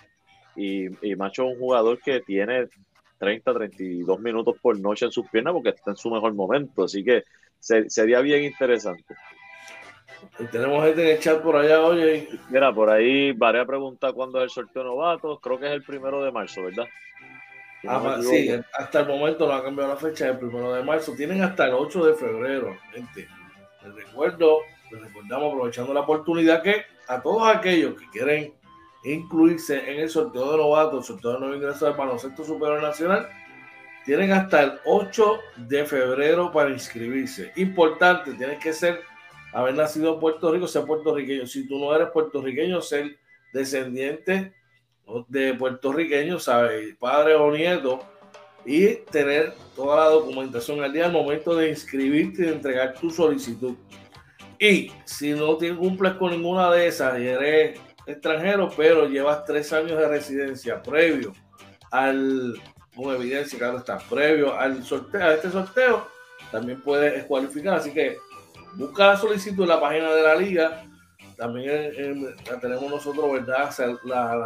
[0.55, 2.69] Y, y Macho es un jugador que tiene
[3.17, 6.85] 30, 32 minutos por noche en sus piernas porque está en su mejor momento.
[6.85, 7.25] Así que
[7.59, 9.15] sería bien interesante.
[10.51, 12.29] Tenemos gente en el chat por allá, oye.
[12.49, 15.39] Mira, por ahí Varea pregunta cuándo es el sorteo novato.
[15.41, 16.87] Creo que es el primero de marzo, ¿verdad?
[17.89, 21.15] ah, sí, hasta el momento no ha cambiado la fecha, el primero de marzo.
[21.15, 23.29] Tienen hasta el 8 de febrero, gente.
[23.83, 24.59] Les recuerdo,
[24.91, 28.55] les recordamos aprovechando la oportunidad que a todos aquellos que quieren
[29.05, 33.29] incluirse en el sorteo de novatos, el sorteo de nuevo ingreso del baloncesto superior nacional,
[34.05, 37.53] tienen hasta el 8 de febrero para inscribirse.
[37.57, 39.01] Importante, tienes que ser,
[39.53, 41.47] haber nacido en Puerto Rico, ser puertorriqueño.
[41.47, 43.17] Si tú no eres puertorriqueño, ser
[43.53, 44.53] descendiente
[45.29, 46.95] de puertorriqueños, ¿sabes?
[46.97, 48.01] Padre o nieto,
[48.65, 53.11] y tener toda la documentación al día al momento de inscribirte y de entregar tu
[53.11, 53.75] solicitud.
[54.59, 59.99] Y si no cumples con ninguna de esas y eres extranjero, pero llevas tres años
[59.99, 61.33] de residencia previo
[61.91, 62.61] al,
[62.95, 66.07] con evidencia, claro está, previo al sorteo, a este sorteo,
[66.53, 67.75] también puedes cualificar.
[67.75, 68.19] Así que
[68.75, 70.85] busca la solicitud en la página de la liga.
[71.37, 73.99] También la tenemos nosotros, ¿verdad?
[74.05, 74.37] La,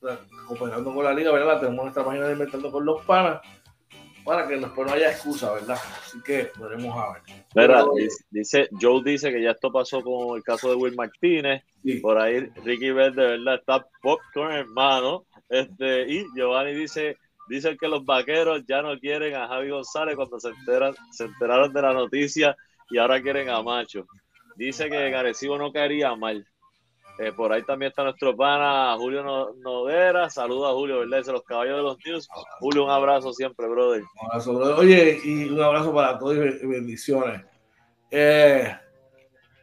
[0.00, 1.54] la, cooperando con la liga, ¿verdad?
[1.54, 3.40] La tenemos en nuestra página de Inventando con los Panas
[4.26, 5.78] para que después no haya excusa, ¿verdad?
[6.04, 7.12] Así que veremos a
[7.54, 7.84] ver.
[8.30, 11.62] dice, Joe dice que ya esto pasó con el caso de Will Martínez.
[12.02, 13.54] Por ahí Ricky Verde, ¿verdad?
[13.54, 15.26] Está popcorn, hermano.
[15.48, 17.16] Este, y Giovanni dice,
[17.48, 21.72] dice que los vaqueros ya no quieren a Javi González cuando se enteran, se enteraron
[21.72, 22.56] de la noticia
[22.90, 24.06] y ahora quieren a Macho.
[24.56, 26.46] Dice que Garecibo no caería mal.
[27.18, 30.28] Eh, por ahí también está nuestro pana Julio Nodera.
[30.28, 31.24] Saludos a Julio, ¿verdad?
[31.24, 32.28] de los caballos de los News.
[32.60, 34.02] Julio, un abrazo siempre, brother.
[34.02, 34.74] Un abrazo, brother.
[34.78, 37.42] Oye, y un abrazo para todos y bendiciones.
[38.10, 38.76] Eh,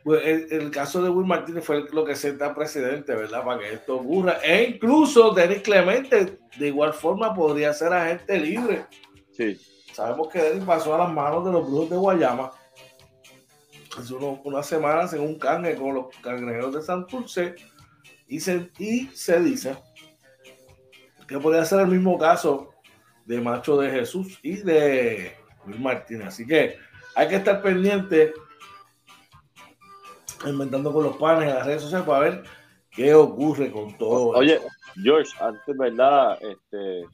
[0.03, 3.43] pues el, caso de Will Martínez fue lo que senta precedente, ¿verdad?
[3.43, 4.39] Para que esto ocurra.
[4.43, 8.85] E incluso Denis Clemente, de igual forma, podría ser agente libre.
[9.31, 9.59] Sí.
[9.93, 12.51] Sabemos que Denis pasó a las manos de los brujos de Guayama
[13.97, 17.55] hace unas semanas en un canje con los cangrejeros de Santurce
[18.27, 19.75] y se, y se dice
[21.27, 22.73] que podría ser el mismo caso
[23.25, 25.35] de Macho de Jesús y de
[25.65, 26.27] Luis Martínez.
[26.27, 26.77] Así que
[27.15, 28.33] hay que estar pendiente
[30.45, 32.43] inventando con los panes en las redes sociales para ver
[32.91, 34.29] qué ocurre con todo.
[34.29, 34.59] Oye,
[35.01, 36.37] George, antes, ¿verdad?
[36.41, 37.05] Este,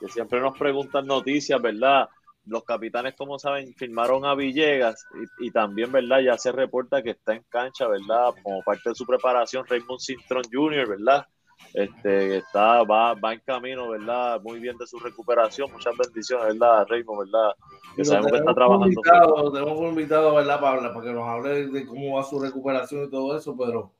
[0.00, 2.08] Que siempre nos preguntan noticias, ¿verdad?
[2.48, 5.06] Los capitanes, como saben, firmaron a Villegas
[5.38, 6.20] y, también, ¿verdad?
[6.20, 8.34] Ya se reporta que está en cancha, ¿verdad?
[8.42, 11.26] Como parte de su preparación, Raymond Sintron Jr., ¿verdad?
[11.74, 14.40] Este, está, va, va en camino, ¿verdad?
[14.42, 15.70] Muy bien de su recuperación.
[15.72, 16.86] Muchas bendiciones, ¿verdad?
[16.88, 17.54] Raymond, ¿verdad?
[17.96, 18.86] Que sabemos que está trabajando.
[18.86, 20.60] Invitado, tenemos un invitado, ¿verdad?
[20.60, 23.92] Para, para que nos hable de cómo va su recuperación y todo eso, pero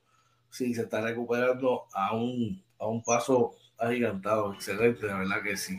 [0.50, 4.54] sí, se está recuperando a un, a un paso agigantado.
[4.54, 5.76] Excelente, la verdad que sí.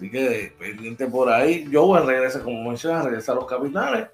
[0.00, 1.68] Así que pendiente por ahí.
[1.70, 4.08] Joe regresa, como mencionas, regresa a los capitales.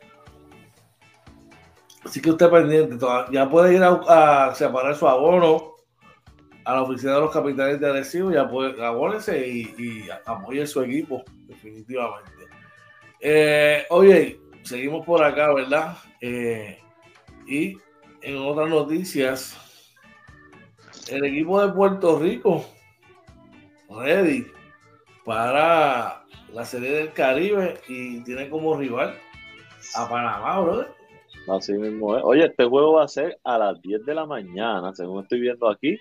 [2.05, 2.97] Así que usted pendiente,
[3.31, 5.77] ya puede ir a, separar su abono
[6.65, 11.23] a la oficina de los capitales de Arecibo, puede abónese y, y apoye su equipo,
[11.47, 12.33] definitivamente.
[13.21, 15.99] Eh, oye, seguimos por acá, ¿verdad?
[16.21, 16.81] Eh,
[17.47, 17.79] y
[18.23, 19.57] en otras noticias,
[21.09, 22.67] el equipo de Puerto Rico,
[23.89, 24.56] ready
[25.27, 26.25] para
[26.55, 29.19] la Serie del Caribe y tiene como rival
[29.97, 30.87] a Panamá, brother.
[31.49, 32.23] Así mismo es.
[32.25, 35.69] Oye, este juego va a ser a las 10 de la mañana, según estoy viendo
[35.69, 35.99] aquí,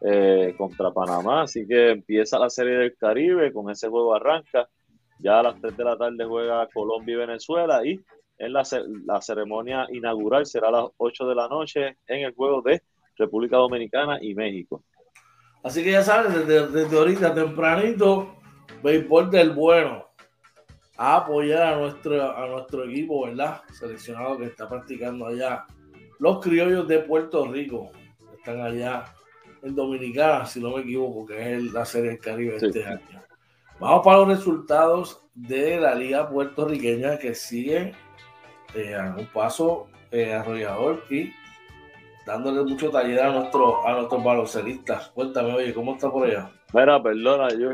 [0.00, 1.42] eh, contra Panamá.
[1.42, 4.66] Así que empieza la Serie del Caribe, con ese juego arranca.
[5.18, 8.00] Ya a las 3 de la tarde juega Colombia y Venezuela y
[8.38, 8.62] en la,
[9.04, 12.82] la ceremonia inaugural será a las 8 de la noche en el juego de
[13.16, 14.82] República Dominicana y México.
[15.62, 18.43] Así que ya saben, desde, desde ahorita tempranito
[18.82, 20.08] béisbol del bueno
[20.96, 23.62] a apoyar a nuestro, a nuestro equipo, ¿verdad?
[23.72, 25.66] Seleccionado que está practicando allá.
[26.18, 27.90] Los criollos de Puerto Rico
[28.36, 29.04] están allá
[29.62, 33.22] en Dominicana, si no me equivoco, que es la Serie del Caribe este año.
[33.80, 37.92] Vamos para los resultados de la Liga Puertorriqueña que sigue
[38.74, 41.32] eh, a un paso eh, arrollador y
[42.24, 45.08] dándole mucho taller a, nuestro, a nuestros baloncelistas.
[45.08, 46.50] Cuéntame, oye, ¿cómo está por allá?
[46.74, 47.70] Mira, perdona, yo,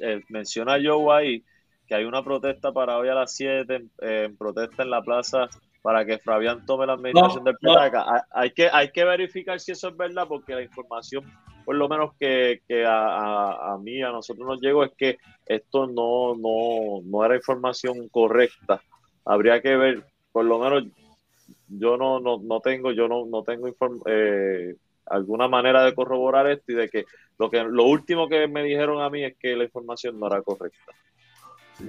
[0.00, 1.44] eh, menciona Joe ahí
[1.86, 5.48] que hay una protesta para hoy a las 7, en protesta en la plaza
[5.80, 8.26] para que Fabián tome la administración del PETACA.
[8.30, 11.24] Hay, que, hay que verificar si eso es verdad, porque la información
[11.64, 17.00] por lo menos que, a, mí, a nosotros nos llegó, es que esto no, no,
[17.04, 18.82] no era información correcta.
[19.24, 20.84] Habría que ver, por lo menos
[21.68, 23.68] yo no, no, no tengo, yo no, no tengo
[24.06, 24.74] eh,
[25.12, 27.04] alguna manera de corroborar esto y de que
[27.38, 30.42] lo que lo último que me dijeron a mí es que la información no era
[30.42, 30.92] correcta.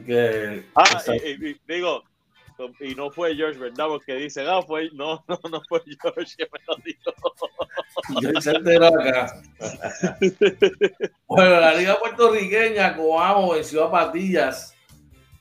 [0.06, 2.04] que, ah, y, digo,
[2.80, 3.88] y no fue George, ¿verdad?
[3.88, 7.12] Porque dice, ah, fue, no, no, no fue George que me lo dijo.
[8.34, 9.42] Yo se enteró acá.
[11.28, 14.76] bueno, la Liga Puertorriqueña, Coamo venció a Patillas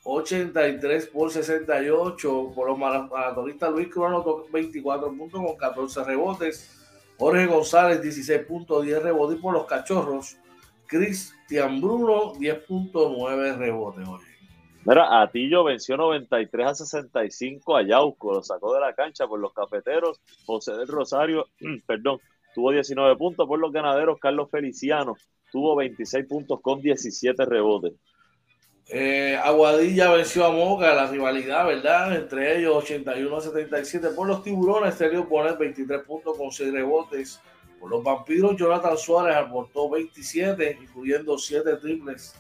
[0.05, 6.82] 83 por 68 por los maratonistas Luis Crono 24 puntos con 14 rebotes.
[7.23, 10.37] Jorge González 16 puntos, 10 rebotes por los cachorros.
[10.89, 14.09] Cristian Bruno 10.9 rebotes.
[14.09, 14.25] Oye.
[14.85, 19.53] Mira, Atillo venció 93 a 65 a Yauco, lo sacó de la cancha por los
[19.53, 20.21] cafeteros.
[20.47, 21.47] José del Rosario,
[21.87, 22.19] perdón,
[22.57, 24.19] tuvo 19 puntos por los ganaderos.
[24.19, 25.15] Carlos Feliciano
[25.53, 27.93] tuvo 26 puntos con 17 rebotes.
[28.95, 32.15] Eh, Aguadilla venció a Moca, la rivalidad, ¿verdad?
[32.15, 34.97] Entre ellos 81 a 77 por los tiburones.
[34.97, 37.41] Sergio poner 23 puntos con 6 rebotes.
[37.81, 42.35] Por los vampiros, Jonathan Suárez aportó 27, incluyendo 7 triples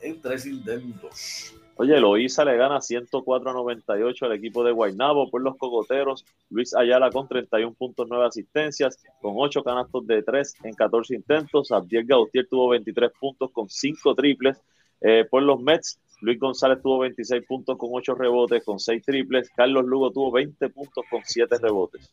[0.00, 1.52] en 3 intentos.
[1.74, 6.24] Oye, Loíza le gana 104 a 98 al equipo de Guaynabo por los cocoteros.
[6.48, 11.72] Luis Ayala con 31.9 asistencias, con 8 canastos de 3 en 14 intentos.
[11.72, 14.62] Abdiel Gautier tuvo 23 puntos con 5 triples.
[15.00, 19.50] Eh, por los Mets, Luis González tuvo 26 puntos con 8 rebotes, con 6 triples.
[19.54, 22.12] Carlos Lugo tuvo 20 puntos con 7 rebotes.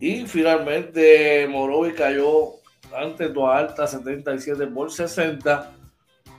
[0.00, 2.54] Y finalmente Morovi cayó
[2.96, 5.72] ante alta 77 por 60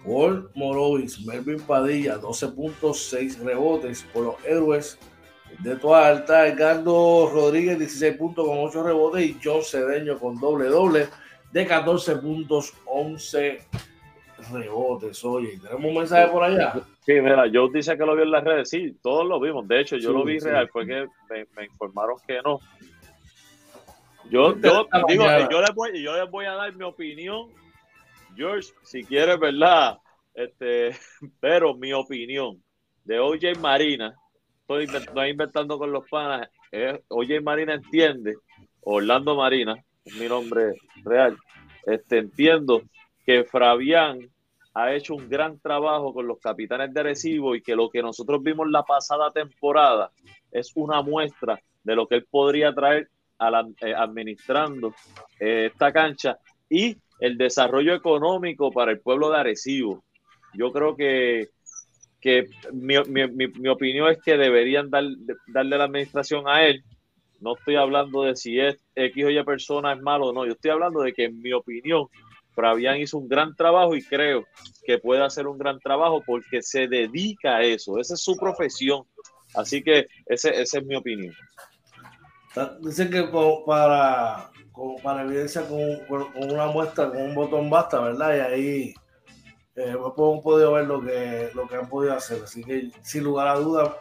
[0.04, 5.00] por Morovis, Melvin Padilla, 12.6 rebotes por los héroes
[5.60, 6.48] de toda alta.
[6.48, 9.26] Edgardo Rodríguez, 16 puntos con 8 rebotes.
[9.26, 11.08] Y John Cedeño con doble doble
[11.52, 13.60] de 14 puntos, 11
[14.52, 15.24] rebotes.
[15.26, 16.74] Oye, ¿tenemos un mensaje por allá?
[17.02, 18.70] Sí, mira, yo dice que lo vio en las redes.
[18.70, 19.68] Sí, todos lo vimos.
[19.68, 20.70] De hecho, yo lo vi real.
[20.70, 22.60] Fue que me, informaron que no.
[24.30, 27.52] Yo, yo, digo, yo les, voy, yo les voy a dar mi opinión
[28.36, 29.98] George, si quieres, ¿verdad?
[30.34, 30.92] Este,
[31.40, 32.62] pero mi opinión
[33.04, 34.16] de OJ Marina,
[34.62, 34.88] estoy,
[35.30, 36.50] inventando con los panas,
[37.08, 38.36] OJ Marina entiende,
[38.82, 40.74] Orlando Marina, es mi nombre
[41.04, 41.38] real,
[41.86, 42.82] este, entiendo
[43.26, 44.20] que Fabián
[44.76, 48.44] ha hecho un gran trabajo con los capitanes de Arecibo y que lo que nosotros
[48.44, 50.12] vimos la pasada temporada
[50.52, 53.10] es una muestra de lo que él podría traer
[53.40, 54.94] eh, administrando
[55.40, 56.38] eh, esta cancha
[56.70, 60.04] y el desarrollo económico para el pueblo de Arecibo.
[60.54, 61.50] Yo creo que,
[62.20, 66.84] que mi, opinión es que deberían darle la administración a él.
[67.40, 70.46] No estoy hablando de si es X o Y persona es malo o no.
[70.46, 72.08] Yo estoy hablando de que, en mi opinión,
[72.56, 74.46] Fabián hizo un gran trabajo y creo
[74.86, 78.00] que puede hacer un gran trabajo porque se dedica a eso.
[78.00, 79.04] Esa es su profesión.
[79.54, 81.34] Así que ese, esa es mi opinión.
[82.82, 83.24] Dicen que
[83.66, 84.52] para
[85.04, 88.36] para evidencia con, una muestra, con un botón basta, ¿verdad?
[88.36, 88.94] Y ahí
[89.76, 92.44] eh, hemos podido ver lo que, lo que han podido hacer.
[92.44, 93.92] Así que, sin lugar a dudas,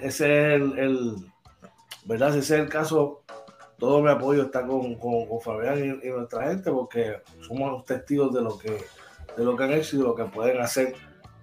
[0.00, 1.16] ese es el,
[2.04, 2.30] ¿verdad?
[2.30, 3.22] Ese es el caso,
[3.80, 8.42] todo mi apoyo está con, con, Fabián y, nuestra gente, porque somos los testigos de
[8.42, 8.70] lo que,
[9.36, 10.94] de lo que han hecho y de lo que pueden hacer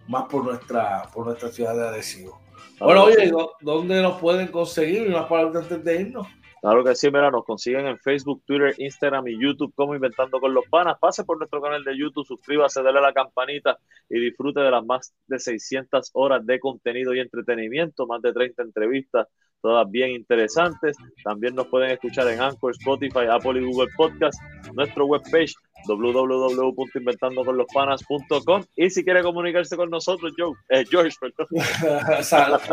[0.07, 2.39] más por nuestra, por nuestra ciudad de adhesivo.
[2.79, 3.31] Bueno, oye,
[3.61, 5.09] ¿dónde nos pueden conseguir?
[5.09, 6.27] Unas palabras antes de irnos.
[6.61, 10.53] Claro que sí, mira, nos consiguen en Facebook, Twitter, Instagram y YouTube como Inventando con
[10.53, 10.97] los Panas.
[10.99, 13.77] Pase por nuestro canal de YouTube, suscríbase, dale a la campanita
[14.09, 18.63] y disfrute de las más de 600 horas de contenido y entretenimiento, más de 30
[18.63, 19.27] entrevistas,
[19.61, 20.97] todas bien interesantes.
[21.23, 24.37] También nos pueden escuchar en Anchor, Spotify, Apple y Google Podcast,
[24.73, 25.53] nuestro webpage
[25.85, 31.17] www.inventandoconlospanas.com y si quiere comunicarse con nosotros, Joe, eh, George.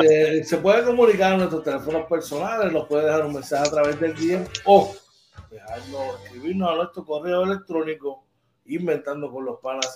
[0.03, 4.01] Eh, se puede comunicar a nuestros teléfonos personales, nos puede dejar un mensaje a través
[4.01, 4.93] del DM o
[6.25, 8.25] escribirnos a nuestro correo electrónico
[8.67, 9.95] inventando con los panas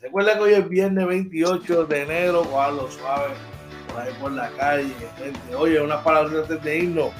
[0.00, 3.34] Recuerda que hoy es viernes 28 de enero, lo suave
[3.88, 5.54] por ahí por la calle, gente.
[5.54, 7.12] Oye, unas palabras antes de irnos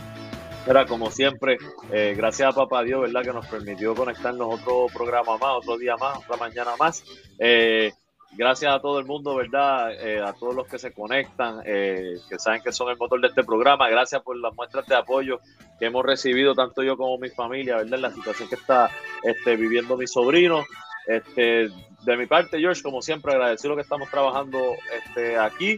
[0.69, 1.57] era como siempre,
[1.91, 3.23] eh, gracias a Papá Dios, ¿verdad?
[3.23, 7.03] Que nos permitió conectarnos otro programa más, otro día más, otra mañana más.
[7.39, 7.91] Eh,
[8.33, 9.93] gracias a todo el mundo, ¿verdad?
[9.93, 13.45] Eh, a todos los que se conectan, que saben que son el motor de este
[13.45, 13.89] programa.
[13.89, 15.41] Gracias por las muestras de apoyo
[15.79, 17.99] que hemos recibido, tanto yo como mi familia, ¿verdad?
[17.99, 18.91] La situación que está
[19.23, 20.65] este, viviendo mi sobrino.
[21.07, 21.71] Este,
[22.05, 24.59] de mi parte, George, como siempre, agradecido que estamos trabajando
[25.05, 25.77] este, aquí.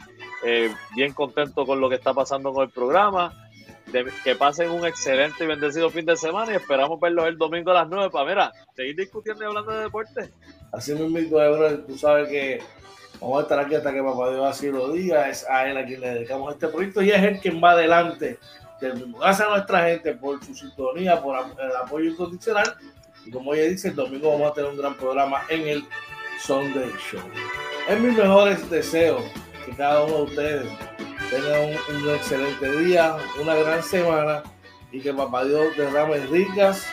[0.94, 3.32] bien contento con lo que está pasando con el programa
[4.24, 7.74] que pasen un excelente y bendecido fin de semana y esperamos verlos el domingo a
[7.74, 10.30] las 9 para, mira, seguir discutiendo y hablando de deporte.
[10.72, 11.18] Así mismo,
[11.86, 12.60] tú sabes que
[13.20, 15.84] vamos a estar aquí hasta que Papá Dios así lo diga, es a él a
[15.84, 18.38] quien le dedicamos este proyecto y es él quien va adelante.
[18.80, 22.76] Gracias a nuestra gente por su sintonía, por el apoyo incondicional.
[23.26, 25.84] Y como ella dice, el domingo vamos a tener un gran programa en el
[26.42, 27.20] Sunday Show.
[27.88, 29.22] Es mis mejores deseos
[29.66, 30.66] que cada uno de ustedes
[31.30, 34.42] tenga un, excelente día, una gran semana
[34.90, 36.86] y que Papá Dios derrame ricas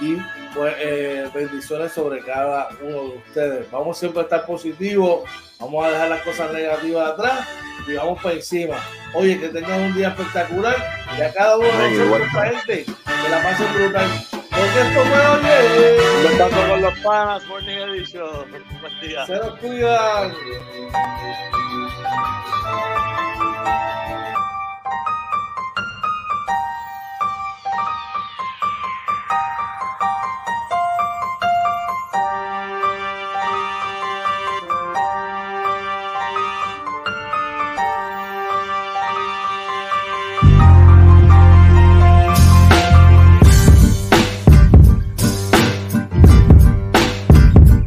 [0.00, 0.16] y
[0.54, 3.70] pues, eh, bendiciones sobre cada uno de ustedes.
[3.70, 5.28] Vamos siempre a estar positivos,
[5.58, 7.48] vamos a dejar las cosas negativas atrás
[7.86, 8.76] y vamos para encima.
[9.14, 10.76] Oye, que tengan un día espectacular
[11.18, 14.08] y a cada uno de nosotros, gente, que la pasen brutal.
[14.30, 16.32] Porque esto me oye.
[16.32, 18.46] Estamos con los panas, Morning Edition.
[19.26, 20.32] Se los cuidan.